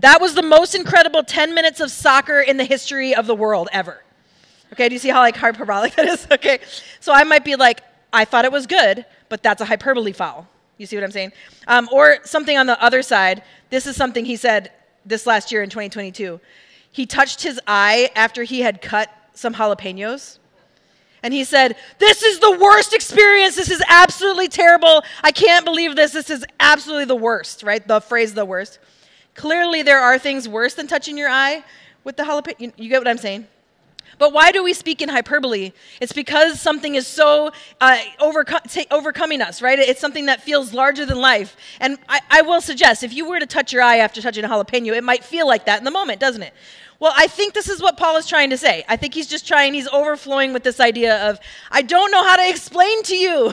that 0.00 0.20
was 0.20 0.34
the 0.34 0.42
most 0.42 0.74
incredible 0.74 1.22
10 1.22 1.54
minutes 1.54 1.80
of 1.80 1.90
soccer 1.90 2.40
in 2.40 2.58
the 2.58 2.64
history 2.64 3.14
of 3.14 3.26
the 3.26 3.34
world 3.34 3.68
ever. 3.72 4.02
Okay, 4.72 4.88
do 4.88 4.94
you 4.94 4.98
see 4.98 5.08
how 5.08 5.20
like 5.20 5.36
hyperbolic 5.36 5.94
that 5.96 6.06
is? 6.06 6.26
Okay, 6.30 6.58
so 7.00 7.12
I 7.12 7.24
might 7.24 7.44
be 7.44 7.56
like, 7.56 7.82
I 8.12 8.26
thought 8.26 8.44
it 8.44 8.52
was 8.52 8.66
good, 8.66 9.06
but 9.30 9.42
that's 9.42 9.62
a 9.62 9.64
hyperbole 9.64 10.12
foul. 10.12 10.46
You 10.76 10.84
see 10.84 10.96
what 10.96 11.04
I'm 11.04 11.12
saying? 11.12 11.32
Um, 11.66 11.88
or 11.90 12.18
something 12.24 12.58
on 12.58 12.66
the 12.66 12.82
other 12.82 13.00
side. 13.00 13.42
This 13.70 13.86
is 13.86 13.96
something 13.96 14.26
he 14.26 14.36
said 14.36 14.70
this 15.06 15.26
last 15.26 15.50
year 15.50 15.62
in 15.62 15.70
2022. 15.70 16.38
He 16.90 17.06
touched 17.06 17.42
his 17.42 17.58
eye 17.66 18.10
after 18.14 18.42
he 18.42 18.60
had 18.60 18.82
cut 18.82 19.10
some 19.36 19.54
jalapenos. 19.54 20.38
And 21.22 21.32
he 21.32 21.44
said, 21.44 21.76
This 21.98 22.22
is 22.22 22.38
the 22.38 22.58
worst 22.60 22.92
experience. 22.92 23.56
This 23.56 23.70
is 23.70 23.82
absolutely 23.88 24.48
terrible. 24.48 25.02
I 25.22 25.32
can't 25.32 25.64
believe 25.64 25.96
this. 25.96 26.12
This 26.12 26.30
is 26.30 26.44
absolutely 26.60 27.06
the 27.06 27.16
worst, 27.16 27.62
right? 27.62 27.86
The 27.86 28.00
phrase 28.00 28.34
the 28.34 28.44
worst. 28.44 28.78
Clearly, 29.34 29.82
there 29.82 30.00
are 30.00 30.18
things 30.18 30.48
worse 30.48 30.74
than 30.74 30.86
touching 30.86 31.18
your 31.18 31.28
eye 31.28 31.64
with 32.04 32.16
the 32.16 32.22
jalapeno. 32.22 32.54
You, 32.58 32.72
you 32.76 32.88
get 32.88 33.00
what 33.00 33.08
I'm 33.08 33.18
saying? 33.18 33.46
But 34.18 34.32
why 34.32 34.50
do 34.50 34.62
we 34.62 34.72
speak 34.72 35.02
in 35.02 35.08
hyperbole? 35.08 35.72
It's 36.00 36.12
because 36.12 36.60
something 36.60 36.94
is 36.94 37.06
so 37.06 37.50
uh, 37.80 37.98
overco- 38.20 38.86
overcoming 38.90 39.42
us, 39.42 39.60
right? 39.60 39.78
It's 39.78 40.00
something 40.00 40.26
that 40.26 40.40
feels 40.40 40.72
larger 40.72 41.04
than 41.04 41.18
life. 41.18 41.56
And 41.80 41.98
I, 42.08 42.20
I 42.30 42.42
will 42.42 42.62
suggest 42.62 43.02
if 43.02 43.12
you 43.12 43.28
were 43.28 43.38
to 43.38 43.46
touch 43.46 43.72
your 43.72 43.82
eye 43.82 43.98
after 43.98 44.22
touching 44.22 44.44
a 44.44 44.48
jalapeno, 44.48 44.96
it 44.96 45.04
might 45.04 45.22
feel 45.22 45.46
like 45.46 45.66
that 45.66 45.78
in 45.78 45.84
the 45.84 45.90
moment, 45.90 46.20
doesn't 46.20 46.42
it? 46.42 46.54
Well, 46.98 47.12
I 47.14 47.26
think 47.26 47.52
this 47.54 47.68
is 47.68 47.82
what 47.82 47.96
Paul 47.96 48.16
is 48.16 48.26
trying 48.26 48.50
to 48.50 48.58
say. 48.58 48.84
I 48.88 48.96
think 48.96 49.14
he's 49.14 49.26
just 49.26 49.46
trying, 49.46 49.74
he's 49.74 49.88
overflowing 49.88 50.52
with 50.52 50.62
this 50.62 50.80
idea 50.80 51.28
of, 51.28 51.38
I 51.70 51.82
don't 51.82 52.10
know 52.10 52.24
how 52.24 52.36
to 52.36 52.48
explain 52.48 53.02
to 53.04 53.16
you 53.16 53.52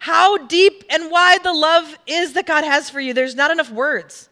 how 0.00 0.38
deep 0.46 0.84
and 0.90 1.10
wide 1.10 1.42
the 1.42 1.52
love 1.52 1.98
is 2.06 2.34
that 2.34 2.46
God 2.46 2.64
has 2.64 2.90
for 2.90 3.00
you. 3.00 3.12
There's 3.14 3.34
not 3.34 3.50
enough 3.50 3.70
words. 3.70 4.28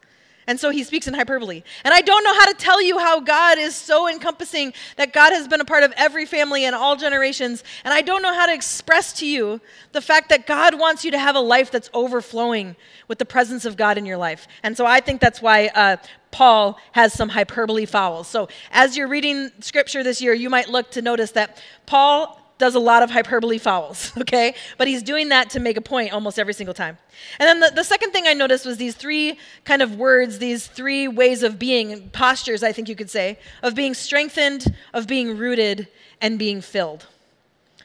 And 0.47 0.61
so 0.61 0.71
he 0.71 0.85
speaks 0.85 1.09
in 1.09 1.15
hyperbole. 1.15 1.63
And 1.85 1.93
I 1.93 2.01
don't 2.01 2.23
know 2.23 2.35
how 2.35 2.47
to 2.47 2.55
tell 2.55 2.81
you 2.81 2.99
how 2.99 3.21
God 3.21 3.59
is 3.59 3.75
so 3.75 4.09
encompassing 4.09 4.73
that 4.97 5.13
God 5.13 5.33
has 5.33 5.49
been 5.49 5.61
a 5.61 5.65
part 5.65 5.83
of 5.83 5.93
every 5.97 6.25
family 6.25 6.65
and 6.65 6.75
all 6.75 6.95
generations. 6.97 7.65
And 7.85 7.93
I 7.93 8.03
don't 8.03 8.23
know 8.23 8.33
how 8.33 8.47
to 8.47 8.55
express 8.55 9.13
to 9.15 9.27
you 9.27 9.61
the 9.93 10.01
fact 10.01 10.29
that 10.29 10.47
God 10.47 10.79
wants 10.79 11.05
you 11.05 11.11
to 11.11 11.19
have 11.19 11.35
a 11.35 11.41
life 11.41 11.71
that's 11.71 11.91
overflowing 11.93 12.77
with 13.09 13.19
the 13.19 13.25
presence 13.25 13.65
of 13.65 13.77
God 13.77 13.99
in 13.99 14.07
your 14.07 14.19
life. 14.19 14.47
And 14.63 14.77
so 14.77 14.87
I 14.87 15.01
think 15.01 15.21
that's 15.21 15.43
why 15.43 15.67
uh, 15.75 15.97
Paul 16.31 16.79
has 16.93 17.13
some 17.13 17.29
hyperbole 17.29 17.87
fouls. 17.87 18.29
So 18.29 18.49
as 18.71 18.97
you're 18.97 19.09
reading 19.09 19.51
scripture 19.61 20.05
this 20.05 20.21
year, 20.23 20.33
you 20.33 20.51
might 20.51 20.69
look 20.69 20.93
to 20.93 21.03
notice 21.03 21.33
that 21.33 21.61
Paul 21.87 22.41
does 22.59 22.75
a 22.75 22.81
lot 22.81 23.03
of 23.03 23.11
hyperbole 23.11 23.59
fouls, 23.59 24.13
okay? 24.21 24.55
But 24.79 24.89
he's 24.89 25.03
doing 25.03 25.29
that 25.29 25.51
to 25.51 25.61
make 25.61 25.77
a 25.77 25.81
point 25.81 26.13
almost 26.13 26.39
every 26.39 26.55
single 26.55 26.75
time. 26.75 26.99
And 27.39 27.47
then 27.47 27.61
the, 27.61 27.77
the 27.77 27.85
second 27.85 28.13
thing 28.13 28.27
I 28.27 28.35
noticed 28.35 28.65
was 28.65 28.77
these 28.79 28.95
three 28.95 29.39
kind 29.65 29.83
of 29.83 29.97
words, 29.97 30.39
these 30.39 30.67
three 30.67 31.09
ways 31.09 31.43
of 31.43 31.59
being, 31.59 32.11
postures, 32.11 32.63
I 32.63 32.73
think 32.73 32.89
you 32.89 32.97
could 32.97 33.11
say, 33.11 33.39
of 33.63 33.75
being 33.75 33.95
strengthened, 33.95 34.75
of 34.95 35.07
being 35.07 35.37
rooted, 35.37 35.89
and 36.21 36.39
being 36.39 36.61
filled. 36.61 37.07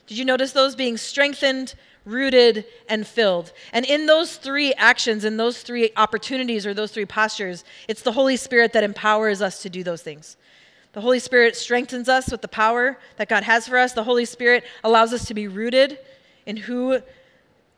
Did 0.08 0.18
you 0.18 0.26
notice 0.26 0.52
those? 0.52 0.76
Being 0.76 0.98
strengthened, 0.98 1.76
rooted, 2.06 2.66
and 2.90 3.06
filled. 3.06 3.52
And 3.74 3.86
in 3.86 4.06
those 4.06 4.36
three 4.36 4.74
actions, 4.74 5.26
in 5.26 5.38
those 5.38 5.62
three 5.62 5.92
opportunities 5.96 6.66
or 6.66 6.74
those 6.74 6.92
three 6.92 7.06
postures, 7.06 7.64
it's 7.88 8.02
the 8.02 8.12
Holy 8.12 8.38
Spirit 8.38 8.74
that 8.74 8.84
empowers 8.84 9.42
us 9.42 9.62
to 9.62 9.70
do 9.70 9.84
those 9.84 10.02
things. 10.02 10.38
The 10.94 11.02
Holy 11.02 11.20
Spirit 11.20 11.56
strengthens 11.56 12.10
us 12.10 12.32
with 12.32 12.42
the 12.42 12.48
power 12.48 12.98
that 13.18 13.30
God 13.30 13.44
has 13.44 13.68
for 13.68 13.78
us. 13.78 13.94
The 13.94 14.04
Holy 14.04 14.26
Spirit 14.26 14.64
allows 14.84 15.14
us 15.14 15.26
to 15.26 15.34
be 15.34 15.48
rooted 15.48 15.98
in 16.46 16.58
who 16.58 17.02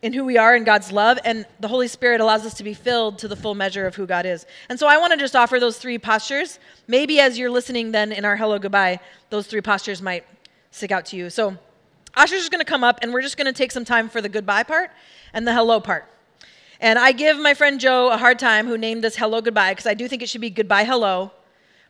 in 0.02 0.12
who 0.12 0.26
we 0.26 0.38
are 0.38 0.54
in 0.54 0.66
God's 0.66 0.92
love, 0.92 1.18
and 1.24 1.46
the 1.62 1.70
Holy 1.70 1.88
Spirit 1.88 2.20
allows 2.20 2.46
us 2.46 2.54
to 2.56 2.64
be 2.64 2.74
filled 2.74 3.18
to 3.20 3.28
the 3.30 3.38
full 3.38 3.56
measure 3.56 3.88
of 3.88 3.96
who 3.96 4.06
God 4.06 4.26
is. 4.26 4.46
And 4.68 4.78
so 4.78 4.86
I 4.86 4.98
want 4.98 5.14
to 5.14 5.18
just 5.18 5.34
offer 5.34 5.62
those 5.62 5.78
three 5.78 5.98
postures. 5.98 6.60
Maybe 6.90 7.22
as 7.22 7.40
you're 7.40 7.50
listening, 7.50 7.94
then 7.94 8.12
in 8.12 8.26
our 8.26 8.36
hello 8.36 8.60
goodbye, 8.60 9.00
those 9.30 9.48
three 9.48 9.62
postures 9.62 10.02
might 10.02 10.26
stick 10.72 10.92
out 10.92 11.06
to 11.06 11.16
you. 11.16 11.30
So 11.30 11.58
Asher's 12.16 12.40
just 12.40 12.52
going 12.52 12.60
to 12.60 12.70
come 12.70 12.84
up, 12.84 13.00
and 13.02 13.14
we're 13.14 13.22
just 13.22 13.38
going 13.38 13.46
to 13.46 13.54
take 13.54 13.72
some 13.72 13.86
time 13.86 14.10
for 14.10 14.20
the 14.20 14.28
goodbye 14.28 14.64
part 14.64 14.92
and 15.32 15.48
the 15.48 15.54
hello 15.54 15.80
part. 15.80 16.06
And 16.82 17.00
I 17.00 17.14
give 17.14 17.40
my 17.40 17.54
friend 17.54 17.80
Joe 17.80 18.12
a 18.12 18.18
hard 18.18 18.40
time 18.40 18.68
who 18.68 18.78
named 18.78 19.06
this 19.06 19.16
hello 19.16 19.40
goodbye 19.40 19.72
because 19.72 19.88
I 19.88 19.94
do 19.94 20.10
think 20.10 20.22
it 20.22 20.28
should 20.28 20.42
be 20.42 20.50
goodbye 20.50 20.84
hello, 20.84 21.32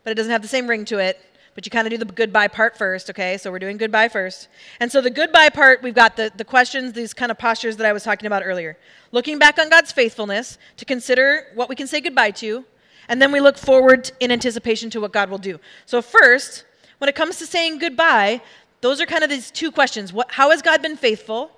but 0.04 0.10
it 0.10 0.14
doesn't 0.14 0.30
have 0.30 0.42
the 0.42 0.48
same 0.48 0.68
ring 0.68 0.84
to 0.84 0.98
it 0.98 1.18
but 1.54 1.64
you 1.64 1.70
kind 1.70 1.86
of 1.86 1.92
do 1.92 1.98
the 1.98 2.04
goodbye 2.04 2.48
part 2.48 2.76
first, 2.76 3.08
okay? 3.10 3.38
So 3.38 3.50
we're 3.50 3.60
doing 3.60 3.76
goodbye 3.76 4.08
first. 4.08 4.48
And 4.80 4.90
so 4.90 5.00
the 5.00 5.10
goodbye 5.10 5.50
part, 5.50 5.82
we've 5.82 5.94
got 5.94 6.16
the, 6.16 6.32
the 6.36 6.44
questions, 6.44 6.92
these 6.92 7.14
kind 7.14 7.30
of 7.30 7.38
postures 7.38 7.76
that 7.76 7.86
I 7.86 7.92
was 7.92 8.02
talking 8.02 8.26
about 8.26 8.42
earlier. 8.44 8.76
Looking 9.12 9.38
back 9.38 9.58
on 9.58 9.68
God's 9.70 9.92
faithfulness 9.92 10.58
to 10.76 10.84
consider 10.84 11.46
what 11.54 11.68
we 11.68 11.76
can 11.76 11.86
say 11.86 12.00
goodbye 12.00 12.32
to, 12.32 12.64
and 13.08 13.22
then 13.22 13.30
we 13.30 13.40
look 13.40 13.56
forward 13.56 14.10
in 14.18 14.32
anticipation 14.32 14.90
to 14.90 15.00
what 15.00 15.12
God 15.12 15.30
will 15.30 15.38
do. 15.38 15.60
So, 15.86 16.02
first, 16.02 16.64
when 16.98 17.08
it 17.08 17.14
comes 17.14 17.38
to 17.38 17.46
saying 17.46 17.78
goodbye, 17.78 18.40
those 18.80 19.00
are 19.00 19.06
kind 19.06 19.22
of 19.22 19.30
these 19.30 19.50
two 19.50 19.70
questions. 19.70 20.12
What, 20.12 20.32
how 20.32 20.50
has 20.50 20.62
God 20.62 20.82
been 20.82 20.96
faithful? 20.96 21.50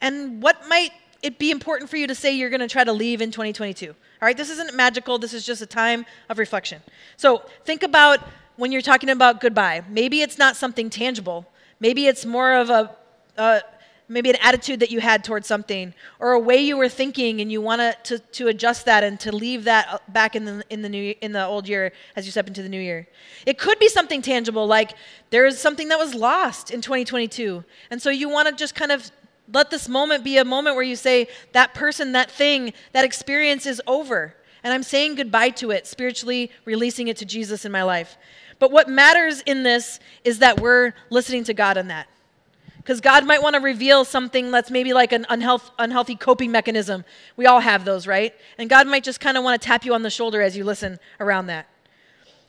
And 0.00 0.42
what 0.42 0.68
might 0.68 0.92
it 1.22 1.38
be 1.38 1.50
important 1.50 1.88
for 1.88 1.96
you 1.96 2.06
to 2.06 2.14
say 2.14 2.32
you're 2.32 2.50
going 2.50 2.60
to 2.60 2.68
try 2.68 2.84
to 2.84 2.92
leave 2.92 3.20
in 3.20 3.30
2022? 3.30 3.88
All 3.88 3.94
right, 4.20 4.36
this 4.36 4.50
isn't 4.50 4.74
magical, 4.74 5.18
this 5.18 5.32
is 5.32 5.44
just 5.44 5.62
a 5.62 5.66
time 5.66 6.04
of 6.28 6.38
reflection. 6.38 6.82
So, 7.16 7.42
think 7.64 7.82
about 7.82 8.20
when 8.56 8.70
you're 8.72 8.82
talking 8.82 9.08
about 9.08 9.40
goodbye. 9.40 9.82
Maybe 9.88 10.22
it's 10.22 10.38
not 10.38 10.56
something 10.56 10.90
tangible. 10.90 11.46
Maybe 11.80 12.06
it's 12.06 12.24
more 12.24 12.54
of 12.54 12.70
a, 12.70 12.96
maybe 14.08 14.30
an 14.30 14.36
attitude 14.42 14.80
that 14.80 14.90
you 14.90 15.00
had 15.00 15.24
towards 15.24 15.46
something 15.46 15.94
or 16.20 16.32
a 16.32 16.38
way 16.38 16.58
you 16.58 16.76
were 16.76 16.88
thinking 16.88 17.40
and 17.40 17.50
you 17.50 17.60
want 17.60 17.80
to, 18.04 18.18
to 18.18 18.48
adjust 18.48 18.84
that 18.84 19.02
and 19.02 19.18
to 19.20 19.34
leave 19.34 19.64
that 19.64 19.88
uh, 19.88 19.98
back 20.08 20.36
in 20.36 20.44
the, 20.44 20.62
in, 20.70 20.82
the 20.82 20.88
new, 20.88 21.14
in 21.20 21.32
the 21.32 21.44
old 21.44 21.66
year 21.66 21.92
as 22.14 22.26
you 22.26 22.30
step 22.30 22.46
into 22.46 22.62
the 22.62 22.68
new 22.68 22.80
year. 22.80 23.06
It 23.46 23.58
could 23.58 23.78
be 23.78 23.88
something 23.88 24.22
tangible 24.22 24.66
like 24.66 24.92
there 25.30 25.46
is 25.46 25.58
something 25.58 25.88
that 25.88 25.98
was 25.98 26.14
lost 26.14 26.70
in 26.70 26.80
2022. 26.82 27.64
And 27.90 28.00
so 28.00 28.10
you 28.10 28.28
want 28.28 28.48
to 28.48 28.54
just 28.54 28.74
kind 28.74 28.92
of 28.92 29.10
let 29.52 29.70
this 29.70 29.88
moment 29.88 30.24
be 30.24 30.38
a 30.38 30.44
moment 30.44 30.76
where 30.76 30.84
you 30.84 30.96
say, 30.96 31.28
that 31.52 31.74
person, 31.74 32.12
that 32.12 32.30
thing, 32.30 32.72
that 32.92 33.04
experience 33.04 33.66
is 33.66 33.80
over. 33.86 34.34
And 34.64 34.72
I'm 34.72 34.82
saying 34.82 35.16
goodbye 35.16 35.50
to 35.50 35.70
it, 35.70 35.86
spiritually 35.86 36.50
releasing 36.64 37.08
it 37.08 37.16
to 37.18 37.24
Jesus 37.24 37.64
in 37.64 37.72
my 37.72 37.82
life. 37.82 38.16
But 38.58 38.70
what 38.70 38.88
matters 38.88 39.40
in 39.42 39.64
this 39.64 39.98
is 40.24 40.38
that 40.38 40.60
we're 40.60 40.92
listening 41.10 41.44
to 41.44 41.54
God 41.54 41.76
in 41.76 41.88
that. 41.88 42.08
Because 42.76 43.00
God 43.00 43.24
might 43.24 43.42
want 43.42 43.54
to 43.54 43.60
reveal 43.60 44.04
something 44.04 44.50
that's 44.50 44.70
maybe 44.70 44.92
like 44.92 45.12
an 45.12 45.24
unhealth, 45.28 45.70
unhealthy 45.78 46.16
coping 46.16 46.50
mechanism. 46.50 47.04
We 47.36 47.46
all 47.46 47.60
have 47.60 47.84
those, 47.84 48.06
right? 48.06 48.34
And 48.58 48.68
God 48.68 48.88
might 48.88 49.04
just 49.04 49.20
kind 49.20 49.36
of 49.36 49.44
want 49.44 49.60
to 49.60 49.66
tap 49.66 49.84
you 49.84 49.94
on 49.94 50.02
the 50.02 50.10
shoulder 50.10 50.42
as 50.42 50.56
you 50.56 50.64
listen 50.64 50.98
around 51.20 51.46
that. 51.46 51.68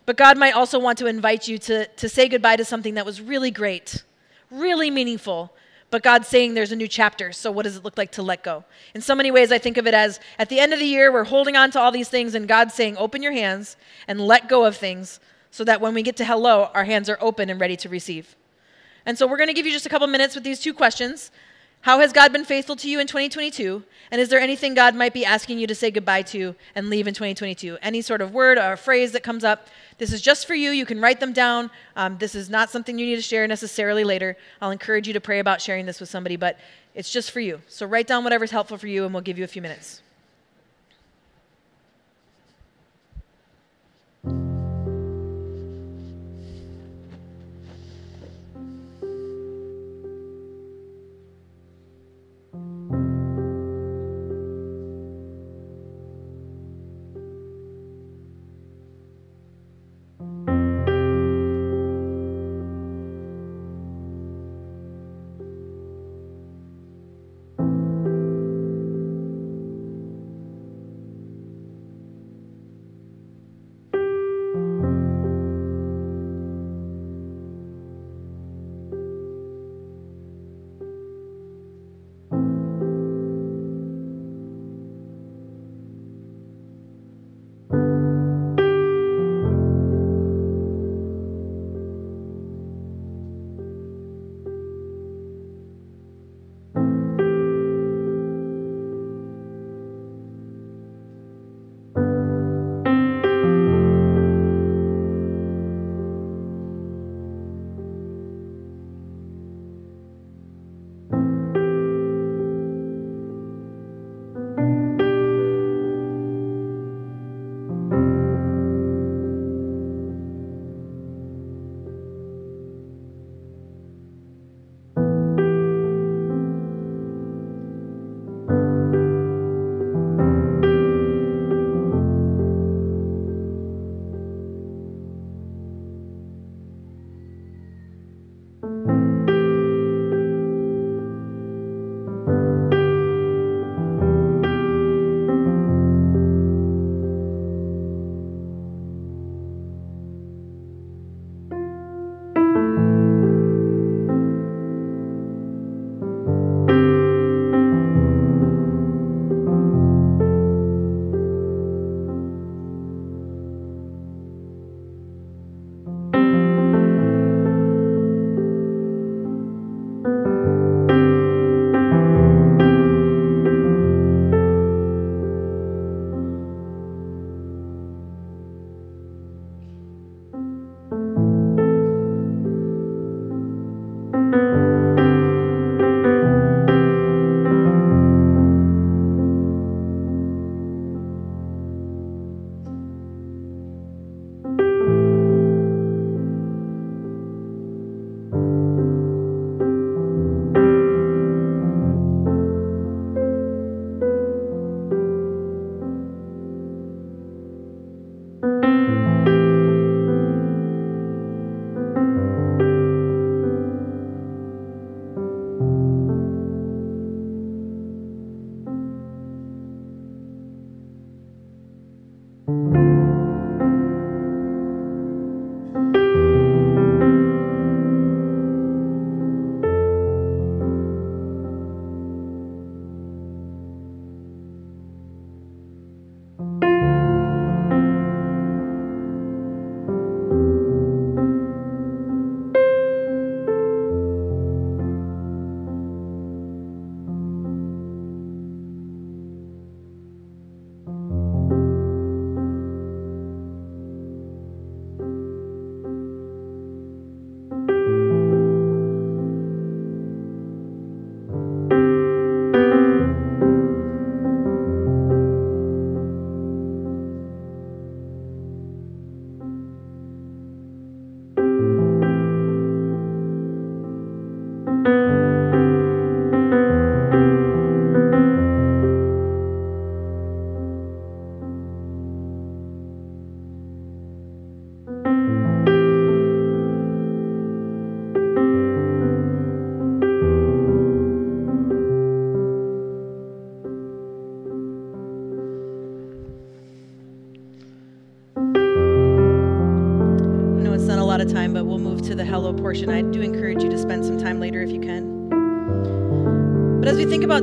But 0.06 0.18
God 0.18 0.38
might 0.38 0.54
also 0.54 0.80
want 0.80 0.98
to 1.00 1.06
invite 1.06 1.48
you 1.48 1.58
to, 1.60 1.86
to 1.86 2.10
say 2.10 2.28
goodbye 2.28 2.56
to 2.58 2.66
something 2.66 2.96
that 2.96 3.06
was 3.06 3.22
really 3.22 3.52
great, 3.52 4.04
really 4.50 4.90
meaningful, 4.90 5.54
but 5.94 6.02
God's 6.02 6.28
saying 6.28 6.56
there's 6.56 6.72
a 6.72 6.76
new 6.76 6.88
chapter. 6.88 7.32
So, 7.32 7.52
what 7.52 7.66
does 7.66 7.78
it 7.78 7.84
look 7.84 8.00
like 8.00 8.14
to 8.14 8.24
let 8.24 8.42
go? 8.42 8.64
In 8.96 9.02
so 9.02 9.14
many 9.14 9.30
ways, 9.30 9.52
I 9.52 9.60
think 9.60 9.78
of 9.78 9.86
it 9.86 9.94
as 9.94 10.20
at 10.40 10.50
the 10.50 10.60
end 10.60 10.74
of 10.74 10.80
the 10.80 10.88
year, 10.88 11.14
we're 11.14 11.24
holding 11.24 11.56
on 11.56 11.70
to 11.70 11.80
all 11.80 11.92
these 11.92 12.10
things, 12.10 12.34
and 12.34 12.48
God's 12.48 12.74
saying, 12.74 12.98
open 12.98 13.22
your 13.22 13.32
hands 13.32 13.78
and 14.08 14.20
let 14.20 14.50
go 14.50 14.66
of 14.66 14.76
things 14.76 15.20
so 15.52 15.64
that 15.66 15.82
when 15.82 15.94
we 15.94 16.02
get 16.02 16.18
to 16.18 16.26
hello, 16.26 16.72
our 16.74 16.84
hands 16.84 17.10
are 17.10 17.20
open 17.22 17.52
and 17.52 17.62
ready 17.62 17.78
to 17.78 17.90
receive. 17.90 18.36
And 19.06 19.20
so 19.20 19.28
we're 19.28 19.38
going 19.38 19.50
to 19.50 19.54
give 19.54 19.68
you 19.68 19.72
just 19.72 19.86
a 19.86 19.90
couple 19.90 20.08
minutes 20.08 20.34
with 20.34 20.44
these 20.44 20.60
two 20.60 20.74
questions. 20.74 21.30
How 21.84 22.00
has 22.00 22.14
God 22.14 22.32
been 22.32 22.46
faithful 22.46 22.78
to 22.78 22.90
you 22.90 23.02
in 23.02 23.08
2022? 23.08 23.84
And 24.10 24.22
is 24.22 24.30
there 24.30 24.40
anything 24.40 24.74
God 24.74 24.96
might 24.96 25.14
be 25.14 25.26
asking 25.26 25.60
you 25.60 25.68
to 25.68 25.76
say 25.76 25.92
goodbye 25.92 26.22
to 26.22 26.56
and 26.76 26.90
leave 26.90 27.08
in 27.08 27.14
2022? 27.14 27.78
Any 27.82 28.02
sort 28.02 28.22
of 28.22 28.34
word 28.34 28.58
or 28.58 28.78
phrase 28.78 29.12
that 29.12 29.22
comes 29.22 29.44
up. 29.44 29.68
This 29.98 30.14
is 30.14 30.22
just 30.22 30.48
for 30.48 30.56
you. 30.56 30.70
You 30.70 30.86
can 30.86 31.02
write 31.02 31.20
them 31.20 31.34
down. 31.34 31.70
Um, 31.98 32.18
this 32.20 32.36
is 32.36 32.50
not 32.50 32.70
something 32.70 32.98
you 32.98 33.06
need 33.06 33.18
to 33.18 33.22
share 33.22 33.46
necessarily 33.48 34.06
later. 34.06 34.38
I'll 34.62 34.72
encourage 34.72 35.08
you 35.08 35.14
to 35.14 35.20
pray 35.20 35.40
about 35.40 35.62
sharing 35.62 35.86
this 35.86 36.00
with 36.00 36.08
somebody, 36.08 36.38
but 36.38 36.58
it's 36.96 37.12
just 37.12 37.32
for 37.32 37.42
you. 37.42 37.62
So 37.68 37.86
write 37.86 38.08
down 38.08 38.24
whatever's 38.24 38.52
helpful 38.52 38.78
for 38.78 38.88
you, 38.88 39.04
and 39.04 39.14
we'll 39.14 39.22
give 39.22 39.38
you 39.38 39.44
a 39.44 39.48
few 39.48 39.62
minutes. 39.62 40.03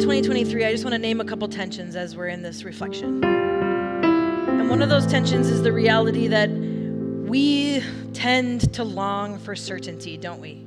About 0.01 0.15
2023, 0.15 0.65
I 0.65 0.73
just 0.73 0.83
want 0.83 0.95
to 0.95 0.99
name 0.99 1.21
a 1.21 1.25
couple 1.27 1.47
tensions 1.47 1.95
as 1.95 2.17
we're 2.17 2.29
in 2.29 2.41
this 2.41 2.65
reflection. 2.65 3.23
And 3.23 4.71
one 4.71 4.81
of 4.81 4.89
those 4.89 5.07
tensions 5.07 5.49
is 5.49 5.63
the 5.63 5.73
reality 5.73 6.27
that 6.29 6.49
we 6.49 7.83
tend 8.15 8.73
to 8.73 8.83
long 8.83 9.39
for 9.39 9.55
certainty, 9.55 10.17
don't 10.17 10.41
we? 10.41 10.67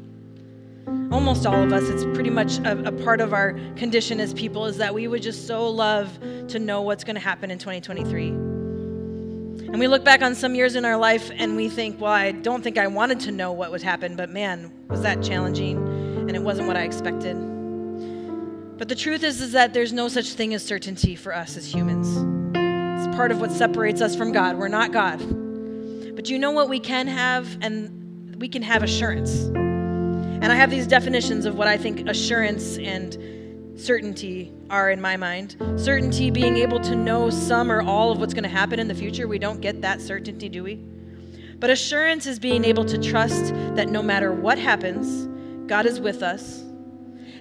Almost 1.11 1.47
all 1.47 1.63
of 1.63 1.73
us, 1.73 1.89
it's 1.89 2.03
pretty 2.13 2.29
much 2.29 2.59
a, 2.59 2.77
a 2.85 2.91
part 2.91 3.21
of 3.21 3.33
our 3.33 3.53
condition 3.75 4.19
as 4.19 4.35
people, 4.35 4.67
is 4.67 4.77
that 4.77 4.93
we 4.93 5.07
would 5.07 5.23
just 5.23 5.47
so 5.47 5.67
love 5.67 6.15
to 6.49 6.59
know 6.59 6.83
what's 6.83 7.03
going 7.03 7.15
to 7.15 7.21
happen 7.21 7.49
in 7.49 7.57
2023. 7.57 8.27
And 8.27 9.79
we 9.79 9.87
look 9.87 10.03
back 10.03 10.21
on 10.21 10.35
some 10.35 10.53
years 10.53 10.75
in 10.75 10.85
our 10.85 10.97
life 10.97 11.31
and 11.33 11.55
we 11.55 11.69
think, 11.69 11.99
well, 11.99 12.11
I 12.11 12.33
don't 12.33 12.61
think 12.63 12.77
I 12.77 12.85
wanted 12.85 13.21
to 13.21 13.31
know 13.31 13.51
what 13.51 13.71
would 13.71 13.81
happen, 13.81 14.15
but 14.15 14.29
man, 14.29 14.71
was 14.89 15.01
that 15.01 15.23
challenging 15.23 15.77
and 16.19 16.35
it 16.35 16.41
wasn't 16.43 16.67
what 16.67 16.77
I 16.77 16.83
expected. 16.83 17.52
But 18.77 18.89
the 18.89 18.95
truth 18.95 19.23
is, 19.23 19.39
is 19.39 19.51
that 19.51 19.73
there's 19.73 19.93
no 19.93 20.07
such 20.07 20.33
thing 20.33 20.53
as 20.53 20.65
certainty 20.65 21.15
for 21.15 21.33
us 21.33 21.55
as 21.57 21.71
humans. 21.71 22.07
It's 22.55 23.15
part 23.15 23.31
of 23.31 23.39
what 23.39 23.51
separates 23.51 24.01
us 24.01 24.15
from 24.15 24.31
God. 24.31 24.57
We're 24.57 24.67
not 24.67 24.91
God. 24.91 25.19
But 26.15 26.29
you 26.29 26.39
know 26.39 26.51
what 26.51 26.69
we 26.69 26.79
can 26.79 27.07
have? 27.07 27.57
And 27.61 28.35
we 28.39 28.49
can 28.49 28.63
have 28.63 28.81
assurance. 28.81 29.41
And 29.43 30.45
I 30.51 30.55
have 30.55 30.71
these 30.71 30.87
definitions 30.87 31.45
of 31.45 31.55
what 31.55 31.67
I 31.67 31.77
think 31.77 32.09
assurance 32.09 32.77
and 32.79 33.79
certainty 33.79 34.51
are 34.69 34.89
in 34.89 34.99
my 34.99 35.17
mind. 35.17 35.55
Certainty 35.75 36.31
being 36.31 36.57
able 36.57 36.79
to 36.81 36.95
know 36.95 37.29
some 37.29 37.71
or 37.71 37.81
all 37.81 38.11
of 38.11 38.19
what's 38.19 38.33
going 38.33 38.43
to 38.43 38.49
happen 38.49 38.79
in 38.79 38.87
the 38.87 38.95
future. 38.95 39.27
We 39.27 39.39
don't 39.39 39.61
get 39.61 39.81
that 39.81 40.01
certainty, 40.01 40.49
do 40.49 40.63
we? 40.63 40.75
But 41.59 41.69
assurance 41.69 42.25
is 42.25 42.39
being 42.39 42.65
able 42.65 42.85
to 42.85 42.97
trust 42.97 43.53
that 43.75 43.87
no 43.87 44.01
matter 44.01 44.31
what 44.31 44.57
happens, 44.57 45.27
God 45.69 45.85
is 45.85 45.99
with 45.99 46.23
us 46.23 46.62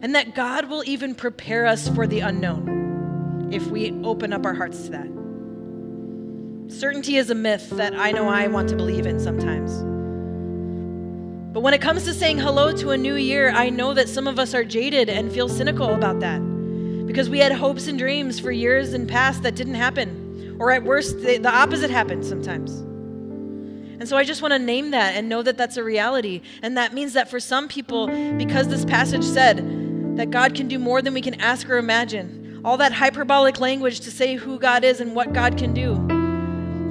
and 0.03 0.15
that 0.17 0.35
God 0.35 0.69
will 0.69 0.83
even 0.85 1.15
prepare 1.15 1.65
us 1.65 1.89
for 1.89 2.07
the 2.07 2.21
unknown 2.21 3.51
if 3.53 3.67
we 3.69 3.93
open 4.03 4.33
up 4.33 4.45
our 4.45 4.53
hearts 4.53 4.85
to 4.85 4.91
that. 4.91 5.09
Certainty 6.69 7.17
is 7.17 7.31
a 7.31 7.35
myth 7.35 7.71
that 7.71 7.95
I 7.95 8.11
know 8.11 8.29
I 8.29 8.49
want 8.49 8.69
to 8.71 8.77
believe 8.77 9.07
in 9.07 9.21
sometimes. 9.21 9.73
But 11.53 11.61
when 11.61 11.75
it 11.75 11.81
comes 11.81 12.05
to 12.05 12.15
saying 12.15 12.39
hello 12.39 12.73
to 12.73 12.91
a 12.91 12.99
new 12.99 13.15
year, 13.15 13.51
I 13.51 13.71
know 13.71 13.95
that 13.95 14.09
some 14.09 14.27
of 14.27 14.39
us 14.39 14.55
are 14.55 14.65
jaded 14.65 15.09
and 15.09 15.31
feel 15.31 15.49
cynical 15.49 15.95
about 15.95 16.21
that 16.21 16.41
because 17.07 17.29
we 17.29 17.39
had 17.39 17.53
hopes 17.53 17.89
and 17.89 17.99
dreams 17.99 18.41
for 18.41 18.51
years 18.51 18.95
in 18.95 19.07
past 19.07 19.43
that 19.43 19.55
didn't 19.55 19.75
happen. 19.75 20.57
Or 20.59 20.73
at 20.73 20.83
worst, 20.83 21.21
the, 21.21 21.39
the 21.39 21.51
opposite 21.51 21.91
happened 21.91 22.25
sometimes. 22.25 22.81
And 24.01 24.09
so 24.09 24.17
I 24.17 24.25
just 24.25 24.41
want 24.41 24.53
to 24.53 24.59
name 24.59 24.93
that 24.93 25.15
and 25.15 25.29
know 25.29 25.43
that 25.43 25.59
that's 25.59 25.77
a 25.77 25.85
reality. 25.85 26.41
And 26.63 26.77
that 26.77 26.95
means 26.95 27.13
that 27.13 27.31
for 27.31 27.39
some 27.39 27.69
people, 27.69 28.07
because 28.37 28.69
this 28.69 28.85
passage 28.85 29.23
said, 29.23 29.59
that 30.17 30.31
God 30.31 30.55
can 30.55 30.69
do 30.69 30.79
more 30.79 31.03
than 31.03 31.15
we 31.15 31.21
can 31.21 31.41
ask 31.41 31.69
or 31.69 31.79
imagine. 31.79 32.61
All 32.65 32.77
that 32.77 32.93
hyperbolic 32.93 33.59
language 33.59 34.01
to 34.01 34.11
say 34.11 34.37
who 34.37 34.59
God 34.59 34.85
is 34.85 35.01
and 35.01 35.15
what 35.15 35.33
God 35.33 35.59
can 35.59 35.73
do. 35.75 35.95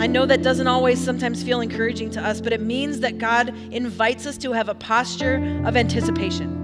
I 0.02 0.08
know 0.08 0.26
that 0.26 0.42
doesn't 0.42 0.68
always 0.68 1.00
sometimes 1.00 1.44
feel 1.44 1.62
encouraging 1.62 2.10
to 2.12 2.22
us, 2.22 2.42
but 2.42 2.54
it 2.54 2.62
means 2.62 3.02
that 3.02 3.20
God 3.20 3.56
invites 3.72 4.26
us 4.26 4.38
to 4.40 4.52
have 4.52 4.68
a 4.68 4.74
posture 4.74 5.36
of 5.64 5.78
anticipation. 5.78 6.58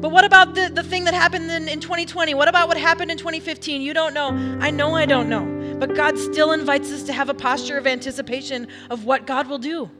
But 0.00 0.10
what 0.10 0.24
about 0.24 0.54
the, 0.54 0.68
the 0.68 0.82
thing 0.82 1.04
that 1.04 1.14
happened 1.14 1.50
in, 1.50 1.68
in 1.68 1.78
2020? 1.78 2.34
What 2.34 2.48
about 2.48 2.68
what 2.68 2.76
happened 2.76 3.10
in 3.10 3.18
2015? 3.18 3.82
You 3.82 3.94
don't 3.94 4.12
know. 4.12 4.30
I 4.60 4.70
know 4.70 4.94
I 4.96 5.06
don't 5.06 5.28
know. 5.28 5.76
But 5.78 5.94
God 5.94 6.18
still 6.18 6.52
invites 6.52 6.90
us 6.90 7.04
to 7.04 7.12
have 7.12 7.28
a 7.28 7.34
posture 7.34 7.78
of 7.78 7.86
anticipation 7.86 8.66
of 8.90 9.04
what 9.04 9.26
God 9.26 9.46
will 9.46 9.58
do 9.58 9.90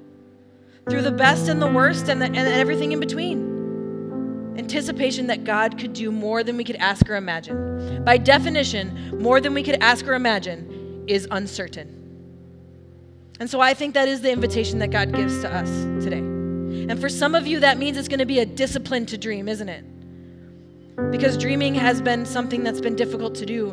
through 0.88 1.02
the 1.02 1.12
best 1.12 1.48
and 1.48 1.62
the 1.62 1.70
worst 1.70 2.08
and, 2.08 2.20
the, 2.20 2.26
and 2.26 2.36
everything 2.36 2.92
in 2.92 2.98
between 2.98 3.49
anticipation 4.56 5.26
that 5.28 5.44
God 5.44 5.78
could 5.78 5.92
do 5.92 6.10
more 6.10 6.42
than 6.42 6.56
we 6.56 6.64
could 6.64 6.76
ask 6.76 7.08
or 7.08 7.16
imagine. 7.16 8.04
By 8.04 8.16
definition, 8.18 9.18
more 9.20 9.40
than 9.40 9.54
we 9.54 9.62
could 9.62 9.82
ask 9.82 10.06
or 10.06 10.14
imagine 10.14 11.04
is 11.06 11.26
uncertain. 11.30 11.96
And 13.40 13.48
so 13.48 13.60
I 13.60 13.74
think 13.74 13.94
that 13.94 14.06
is 14.08 14.20
the 14.20 14.30
invitation 14.30 14.78
that 14.80 14.90
God 14.90 15.12
gives 15.12 15.40
to 15.42 15.52
us 15.52 15.70
today. 16.04 16.18
And 16.18 17.00
for 17.00 17.08
some 17.08 17.34
of 17.34 17.46
you, 17.46 17.60
that 17.60 17.78
means 17.78 17.96
it's 17.96 18.08
going 18.08 18.18
to 18.18 18.26
be 18.26 18.40
a 18.40 18.46
discipline 18.46 19.06
to 19.06 19.18
dream, 19.18 19.48
isn't 19.48 19.68
it? 19.68 19.84
Because 21.10 21.38
dreaming 21.38 21.74
has 21.74 22.02
been 22.02 22.26
something 22.26 22.62
that's 22.62 22.80
been 22.80 22.96
difficult 22.96 23.34
to 23.36 23.46
do 23.46 23.70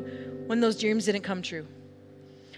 when 0.47 0.61
those 0.61 0.79
dreams 0.79 1.05
didn't 1.05 1.23
come 1.23 1.41
true. 1.41 1.67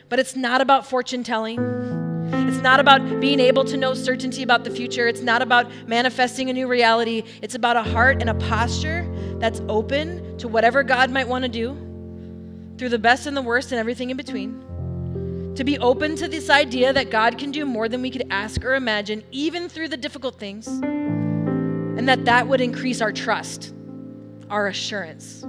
But 0.08 0.20
it's 0.20 0.36
not 0.36 0.62
about 0.62 0.86
fortune 0.86 1.24
telling. 1.24 2.09
It's 2.32 2.62
not 2.62 2.80
about 2.80 3.20
being 3.20 3.40
able 3.40 3.64
to 3.66 3.78
know 3.78 3.94
certainty 3.94 4.44
about 4.44 4.64
the 4.64 4.70
future. 4.70 5.08
It's 5.08 5.22
not 5.22 5.42
about 5.42 5.72
manifesting 5.88 6.50
a 6.50 6.54
new 6.54 6.68
reality. 6.68 7.24
It's 7.42 7.56
about 7.56 7.76
a 7.76 7.84
heart 7.84 8.22
and 8.22 8.30
a 8.30 8.34
posture 8.36 9.08
that's 9.40 9.62
open 9.70 10.38
to 10.38 10.48
whatever 10.48 10.84
God 10.84 11.10
might 11.10 11.28
want 11.28 11.44
to 11.44 11.50
do 11.50 11.76
through 12.78 12.90
the 12.90 13.00
best 13.00 13.28
and 13.28 13.36
the 13.36 13.42
worst 13.42 13.72
and 13.72 13.80
everything 13.80 14.10
in 14.10 14.18
between. 14.18 15.54
To 15.56 15.64
be 15.64 15.78
open 15.80 16.16
to 16.18 16.28
this 16.28 16.50
idea 16.50 16.94
that 16.94 17.10
God 17.10 17.38
can 17.38 17.52
do 17.52 17.66
more 17.66 17.90
than 17.90 18.02
we 18.02 18.12
could 18.12 18.26
ask 18.30 18.64
or 18.64 18.76
imagine, 18.76 19.24
even 19.32 19.68
through 19.68 19.90
the 19.90 19.98
difficult 19.98 20.36
things, 20.40 20.68
and 20.68 22.08
that 22.08 22.26
that 22.26 22.48
would 22.48 22.62
increase 22.62 23.02
our 23.02 23.12
trust, 23.12 23.74
our 24.50 24.68
assurance 24.68 25.44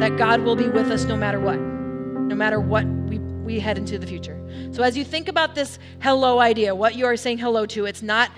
that 0.00 0.16
God 0.16 0.42
will 0.42 0.56
be 0.56 0.68
with 0.68 0.90
us 0.90 1.04
no 1.04 1.16
matter 1.16 1.40
what, 1.40 1.58
no 1.58 2.34
matter 2.34 2.60
what 2.60 2.86
we 2.86 3.18
we 3.18 3.58
head 3.58 3.78
into 3.78 3.98
the 3.98 4.06
future. 4.06 4.37
So, 4.72 4.82
as 4.82 4.96
you 4.96 5.04
think 5.04 5.28
about 5.28 5.54
this 5.54 5.78
hello 6.00 6.38
idea, 6.38 6.74
what 6.74 6.94
you 6.94 7.06
are 7.06 7.16
saying 7.16 7.38
hello 7.38 7.66
to, 7.66 7.86
it's 7.86 8.02
not 8.02 8.30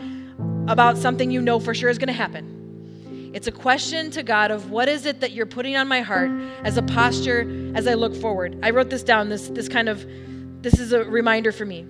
about 0.68 0.96
something 0.96 1.30
you 1.30 1.40
know 1.40 1.58
for 1.58 1.74
sure 1.74 1.90
is 1.90 1.98
going 1.98 2.08
to 2.08 2.12
happen. 2.12 3.30
It's 3.32 3.46
a 3.46 3.52
question 3.52 4.10
to 4.12 4.22
God 4.22 4.50
of 4.50 4.70
what 4.70 4.88
is 4.88 5.06
it 5.06 5.20
that 5.20 5.32
you're 5.32 5.46
putting 5.46 5.76
on 5.76 5.86
my 5.86 6.00
heart 6.00 6.30
as 6.64 6.76
a 6.76 6.82
posture 6.82 7.72
as 7.74 7.86
I 7.86 7.94
look 7.94 8.14
forward. 8.14 8.58
I 8.62 8.70
wrote 8.70 8.90
this 8.90 9.04
down, 9.04 9.28
this, 9.28 9.48
this 9.48 9.68
kind 9.68 9.88
of, 9.88 10.04
this 10.62 10.80
is 10.80 10.92
a 10.92 11.04
reminder 11.04 11.52
for 11.52 11.64
me. 11.64 11.86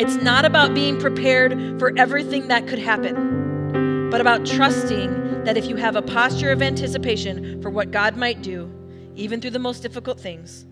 It's 0.00 0.16
not 0.16 0.44
about 0.44 0.74
being 0.74 0.98
prepared 0.98 1.78
for 1.78 1.96
everything 1.96 2.48
that 2.48 2.66
could 2.66 2.80
happen, 2.80 4.10
but 4.10 4.20
about 4.20 4.44
trusting 4.44 5.44
that 5.44 5.56
if 5.56 5.66
you 5.66 5.76
have 5.76 5.94
a 5.94 6.02
posture 6.02 6.50
of 6.50 6.60
anticipation 6.60 7.62
for 7.62 7.70
what 7.70 7.92
God 7.92 8.16
might 8.16 8.42
do, 8.42 8.68
even 9.14 9.40
through 9.40 9.52
the 9.52 9.60
most 9.60 9.80
difficult 9.80 10.18
things, 10.18 10.66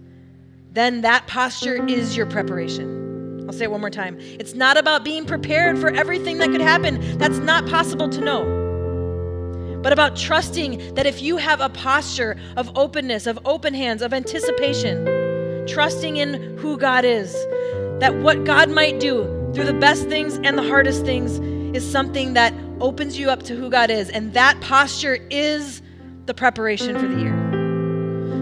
then 0.74 1.02
that 1.02 1.26
posture 1.28 1.86
is 1.86 2.16
your 2.16 2.26
preparation. 2.26 3.44
I'll 3.46 3.52
say 3.52 3.64
it 3.64 3.70
one 3.70 3.80
more 3.80 3.90
time. 3.90 4.18
It's 4.20 4.54
not 4.54 4.76
about 4.76 5.04
being 5.04 5.24
prepared 5.24 5.78
for 5.78 5.90
everything 5.90 6.38
that 6.38 6.50
could 6.50 6.60
happen. 6.60 7.16
That's 7.16 7.38
not 7.38 7.66
possible 7.68 8.08
to 8.08 8.20
know. 8.20 9.80
But 9.82 9.92
about 9.92 10.16
trusting 10.16 10.94
that 10.94 11.06
if 11.06 11.22
you 11.22 11.36
have 11.36 11.60
a 11.60 11.68
posture 11.68 12.36
of 12.56 12.76
openness, 12.76 13.26
of 13.26 13.38
open 13.44 13.72
hands, 13.72 14.02
of 14.02 14.12
anticipation, 14.12 15.66
trusting 15.68 16.16
in 16.16 16.58
who 16.58 16.76
God 16.76 17.04
is, 17.04 17.32
that 18.00 18.16
what 18.16 18.44
God 18.44 18.68
might 18.68 18.98
do 18.98 19.22
through 19.54 19.66
the 19.66 19.74
best 19.74 20.08
things 20.08 20.40
and 20.42 20.58
the 20.58 20.62
hardest 20.62 21.04
things 21.04 21.38
is 21.76 21.88
something 21.88 22.32
that 22.34 22.52
opens 22.80 23.16
you 23.16 23.30
up 23.30 23.44
to 23.44 23.54
who 23.54 23.70
God 23.70 23.90
is. 23.90 24.10
And 24.10 24.32
that 24.34 24.60
posture 24.60 25.18
is 25.30 25.82
the 26.26 26.34
preparation 26.34 26.98
for 26.98 27.06
the 27.06 27.20
year. 27.20 27.43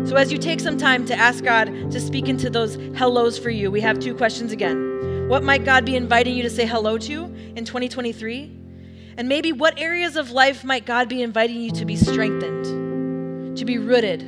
So, 0.05 0.17
as 0.17 0.33
you 0.33 0.39
take 0.39 0.61
some 0.61 0.77
time 0.77 1.07
to 1.07 1.15
ask 1.15 1.45
God 1.45 1.67
to 1.91 2.01
speak 2.01 2.29
into 2.29 2.51
those 2.51 2.77
hellos 2.97 3.39
for 3.39 3.51
you, 3.51 3.71
we 3.71 3.81
have 3.81 3.99
two 4.01 4.15
questions 4.15 4.51
again. 4.51 5.29
What 5.29 5.43
might 5.45 5.65
God 5.65 5.85
be 5.85 5.95
inviting 5.95 6.37
you 6.37 6.43
to 6.43 6.51
say 6.51 6.67
hello 6.67 6.99
to 6.99 7.25
in 7.57 7.65
2023? 7.65 8.59
And 9.17 9.29
maybe 9.29 9.53
what 9.53 9.79
areas 9.79 10.17
of 10.17 10.31
life 10.31 10.65
might 10.65 10.87
God 10.87 11.09
be 11.09 11.23
inviting 11.23 11.61
you 11.61 11.71
to 11.73 11.85
be 11.85 11.97
strengthened, 11.97 13.57
to 13.57 13.65
be 13.65 13.79
rooted, 13.79 14.21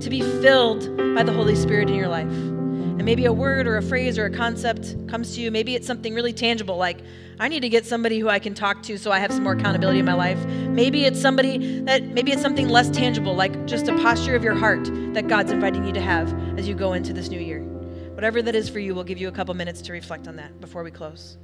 to 0.00 0.10
be 0.10 0.22
filled 0.22 0.96
by 1.14 1.22
the 1.22 1.32
Holy 1.32 1.56
Spirit 1.56 1.88
in 1.90 1.94
your 1.94 2.08
life? 2.08 2.55
And 2.96 3.04
maybe 3.04 3.26
a 3.26 3.32
word 3.32 3.66
or 3.66 3.76
a 3.76 3.82
phrase 3.82 4.18
or 4.18 4.24
a 4.24 4.30
concept 4.30 4.96
comes 5.06 5.34
to 5.34 5.42
you. 5.42 5.50
Maybe 5.50 5.74
it's 5.74 5.86
something 5.86 6.14
really 6.14 6.32
tangible, 6.32 6.76
like, 6.76 7.02
I 7.38 7.48
need 7.48 7.60
to 7.60 7.68
get 7.68 7.84
somebody 7.84 8.18
who 8.18 8.30
I 8.30 8.38
can 8.38 8.54
talk 8.54 8.82
to 8.84 8.96
so 8.96 9.12
I 9.12 9.18
have 9.18 9.30
some 9.30 9.42
more 9.42 9.52
accountability 9.52 9.98
in 9.98 10.06
my 10.06 10.14
life. 10.14 10.42
Maybe 10.46 11.04
it's 11.04 11.20
somebody 11.20 11.82
that, 11.82 12.02
maybe 12.02 12.32
it's 12.32 12.40
something 12.40 12.70
less 12.70 12.88
tangible, 12.88 13.34
like 13.34 13.66
just 13.66 13.88
a 13.88 13.92
posture 13.98 14.34
of 14.34 14.42
your 14.42 14.54
heart 14.54 14.88
that 15.12 15.28
God's 15.28 15.52
inviting 15.52 15.84
you 15.84 15.92
to 15.92 16.00
have 16.00 16.32
as 16.58 16.66
you 16.66 16.74
go 16.74 16.94
into 16.94 17.12
this 17.12 17.28
new 17.28 17.38
year. 17.38 17.60
Whatever 18.14 18.40
that 18.40 18.54
is 18.54 18.70
for 18.70 18.78
you, 18.78 18.94
we'll 18.94 19.04
give 19.04 19.18
you 19.18 19.28
a 19.28 19.32
couple 19.32 19.52
minutes 19.52 19.82
to 19.82 19.92
reflect 19.92 20.26
on 20.26 20.36
that 20.36 20.58
before 20.62 20.82
we 20.82 20.90
close. 20.90 21.36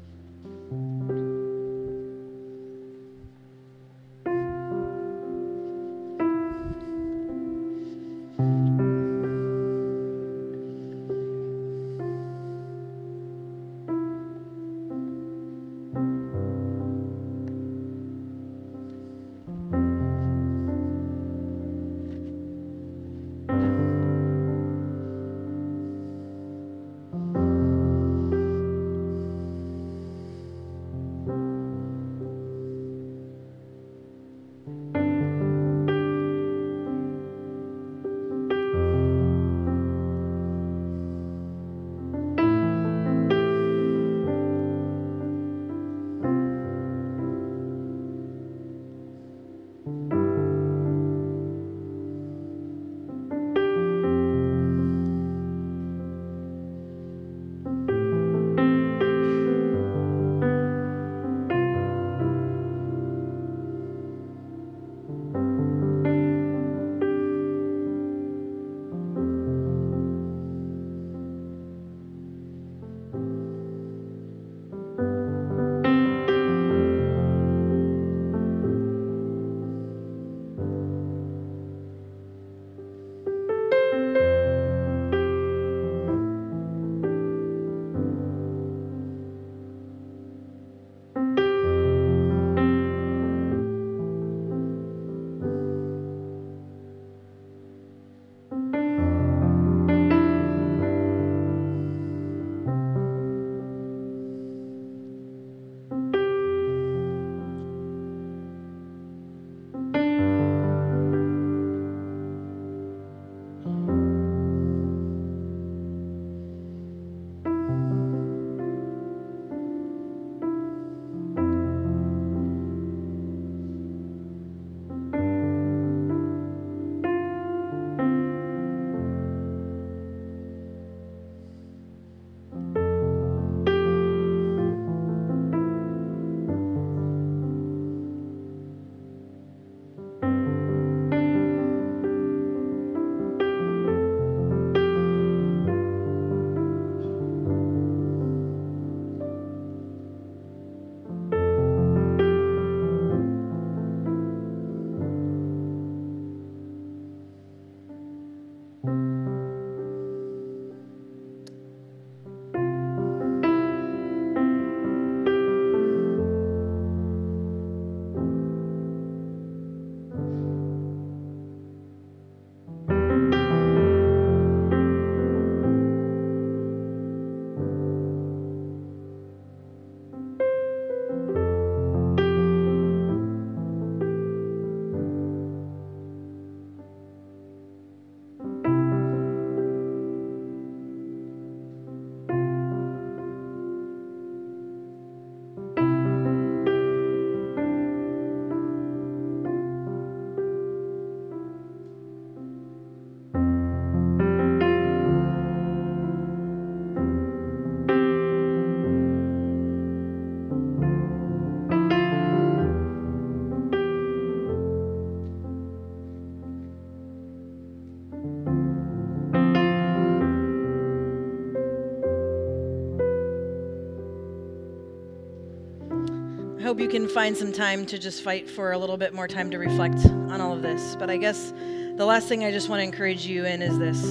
Hope 226.73 226.81
you 226.81 226.88
can 226.88 227.06
find 227.06 227.37
some 227.37 227.52
time 227.52 227.85
to 227.85 227.98
just 227.98 228.23
fight 228.23 228.48
for 228.48 228.73
a 228.73 228.79
little 228.79 228.96
bit 228.96 229.12
more 229.12 229.29
time 229.29 229.50
to 229.50 229.58
reflect 229.58 230.06
on 230.06 230.40
all 230.40 230.54
of 230.54 230.62
this. 230.62 230.96
But 230.96 231.10
I 231.10 231.18
guess 231.18 231.52
the 231.96 232.06
last 232.06 232.29
thing 232.29 232.44
I 232.44 232.50
just 232.50 232.70
want 232.70 232.81
to 232.81 232.85
encourage 232.85 233.27
you 233.27 233.44
in 233.44 233.60
is 233.60 233.79
this. 233.79 234.02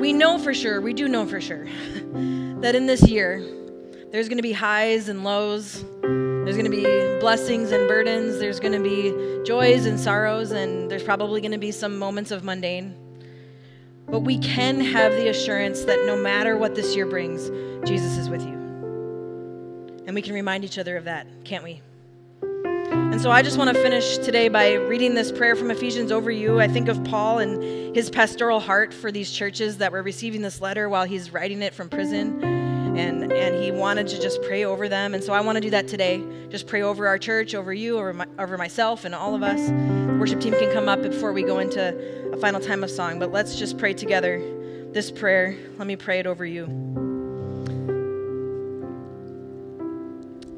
We 0.00 0.14
know 0.14 0.38
for 0.38 0.54
sure, 0.54 0.80
we 0.80 0.94
do 0.94 1.08
know 1.08 1.26
for 1.26 1.42
sure, 1.42 1.66
that 2.62 2.74
in 2.74 2.86
this 2.86 3.06
year, 3.06 3.44
there's 4.12 4.30
going 4.30 4.38
to 4.38 4.42
be 4.42 4.52
highs 4.52 5.10
and 5.10 5.24
lows. 5.24 5.84
There's 6.00 6.56
going 6.56 6.70
to 6.70 6.70
be 6.70 6.84
blessings 7.20 7.70
and 7.70 7.86
burdens. 7.86 8.38
There's 8.38 8.58
going 8.58 8.72
to 8.72 8.82
be 8.82 9.44
joys 9.44 9.84
and 9.84 10.00
sorrows, 10.00 10.52
and 10.52 10.90
there's 10.90 11.04
probably 11.04 11.42
going 11.42 11.52
to 11.52 11.58
be 11.58 11.70
some 11.70 11.98
moments 11.98 12.30
of 12.30 12.44
mundane. 12.44 12.96
But 14.06 14.20
we 14.20 14.38
can 14.38 14.80
have 14.80 15.12
the 15.12 15.28
assurance 15.28 15.82
that 15.82 16.06
no 16.06 16.16
matter 16.16 16.56
what 16.56 16.74
this 16.74 16.96
year 16.96 17.04
brings, 17.04 17.50
Jesus 17.86 18.16
is 18.16 18.30
with 18.30 18.40
you. 18.40 18.61
And 20.06 20.14
we 20.14 20.22
can 20.22 20.34
remind 20.34 20.64
each 20.64 20.78
other 20.78 20.96
of 20.96 21.04
that, 21.04 21.26
can't 21.44 21.62
we? 21.62 21.80
And 23.12 23.20
so 23.20 23.30
I 23.30 23.42
just 23.42 23.58
want 23.58 23.74
to 23.74 23.82
finish 23.82 24.16
today 24.18 24.48
by 24.48 24.72
reading 24.72 25.14
this 25.14 25.30
prayer 25.30 25.54
from 25.54 25.70
Ephesians 25.70 26.10
over 26.10 26.30
you. 26.30 26.60
I 26.60 26.66
think 26.66 26.88
of 26.88 27.04
Paul 27.04 27.40
and 27.40 27.94
his 27.94 28.08
pastoral 28.08 28.58
heart 28.58 28.92
for 28.94 29.12
these 29.12 29.30
churches 29.30 29.78
that 29.78 29.92
were 29.92 30.02
receiving 30.02 30.40
this 30.40 30.62
letter 30.62 30.88
while 30.88 31.04
he's 31.04 31.30
writing 31.30 31.60
it 31.60 31.74
from 31.74 31.88
prison. 31.88 32.42
And, 32.42 33.32
and 33.32 33.62
he 33.62 33.70
wanted 33.70 34.08
to 34.08 34.20
just 34.20 34.42
pray 34.42 34.64
over 34.64 34.88
them. 34.88 35.14
And 35.14 35.22
so 35.22 35.32
I 35.32 35.40
want 35.40 35.56
to 35.56 35.60
do 35.60 35.70
that 35.70 35.88
today. 35.88 36.24
Just 36.48 36.66
pray 36.66 36.82
over 36.82 37.06
our 37.06 37.18
church, 37.18 37.54
over 37.54 37.72
you, 37.72 37.98
over, 37.98 38.12
my, 38.12 38.26
over 38.38 38.58
myself, 38.58 39.04
and 39.04 39.14
all 39.14 39.34
of 39.34 39.42
us. 39.42 39.60
The 39.68 40.16
worship 40.18 40.40
team 40.40 40.54
can 40.54 40.72
come 40.72 40.88
up 40.88 41.02
before 41.02 41.32
we 41.32 41.42
go 41.42 41.58
into 41.58 42.32
a 42.32 42.36
final 42.38 42.60
time 42.60 42.82
of 42.82 42.90
song. 42.90 43.18
But 43.18 43.30
let's 43.30 43.58
just 43.58 43.78
pray 43.78 43.94
together 43.94 44.42
this 44.92 45.10
prayer. 45.10 45.56
Let 45.78 45.86
me 45.86 45.96
pray 45.96 46.18
it 46.18 46.26
over 46.26 46.44
you. 46.44 46.91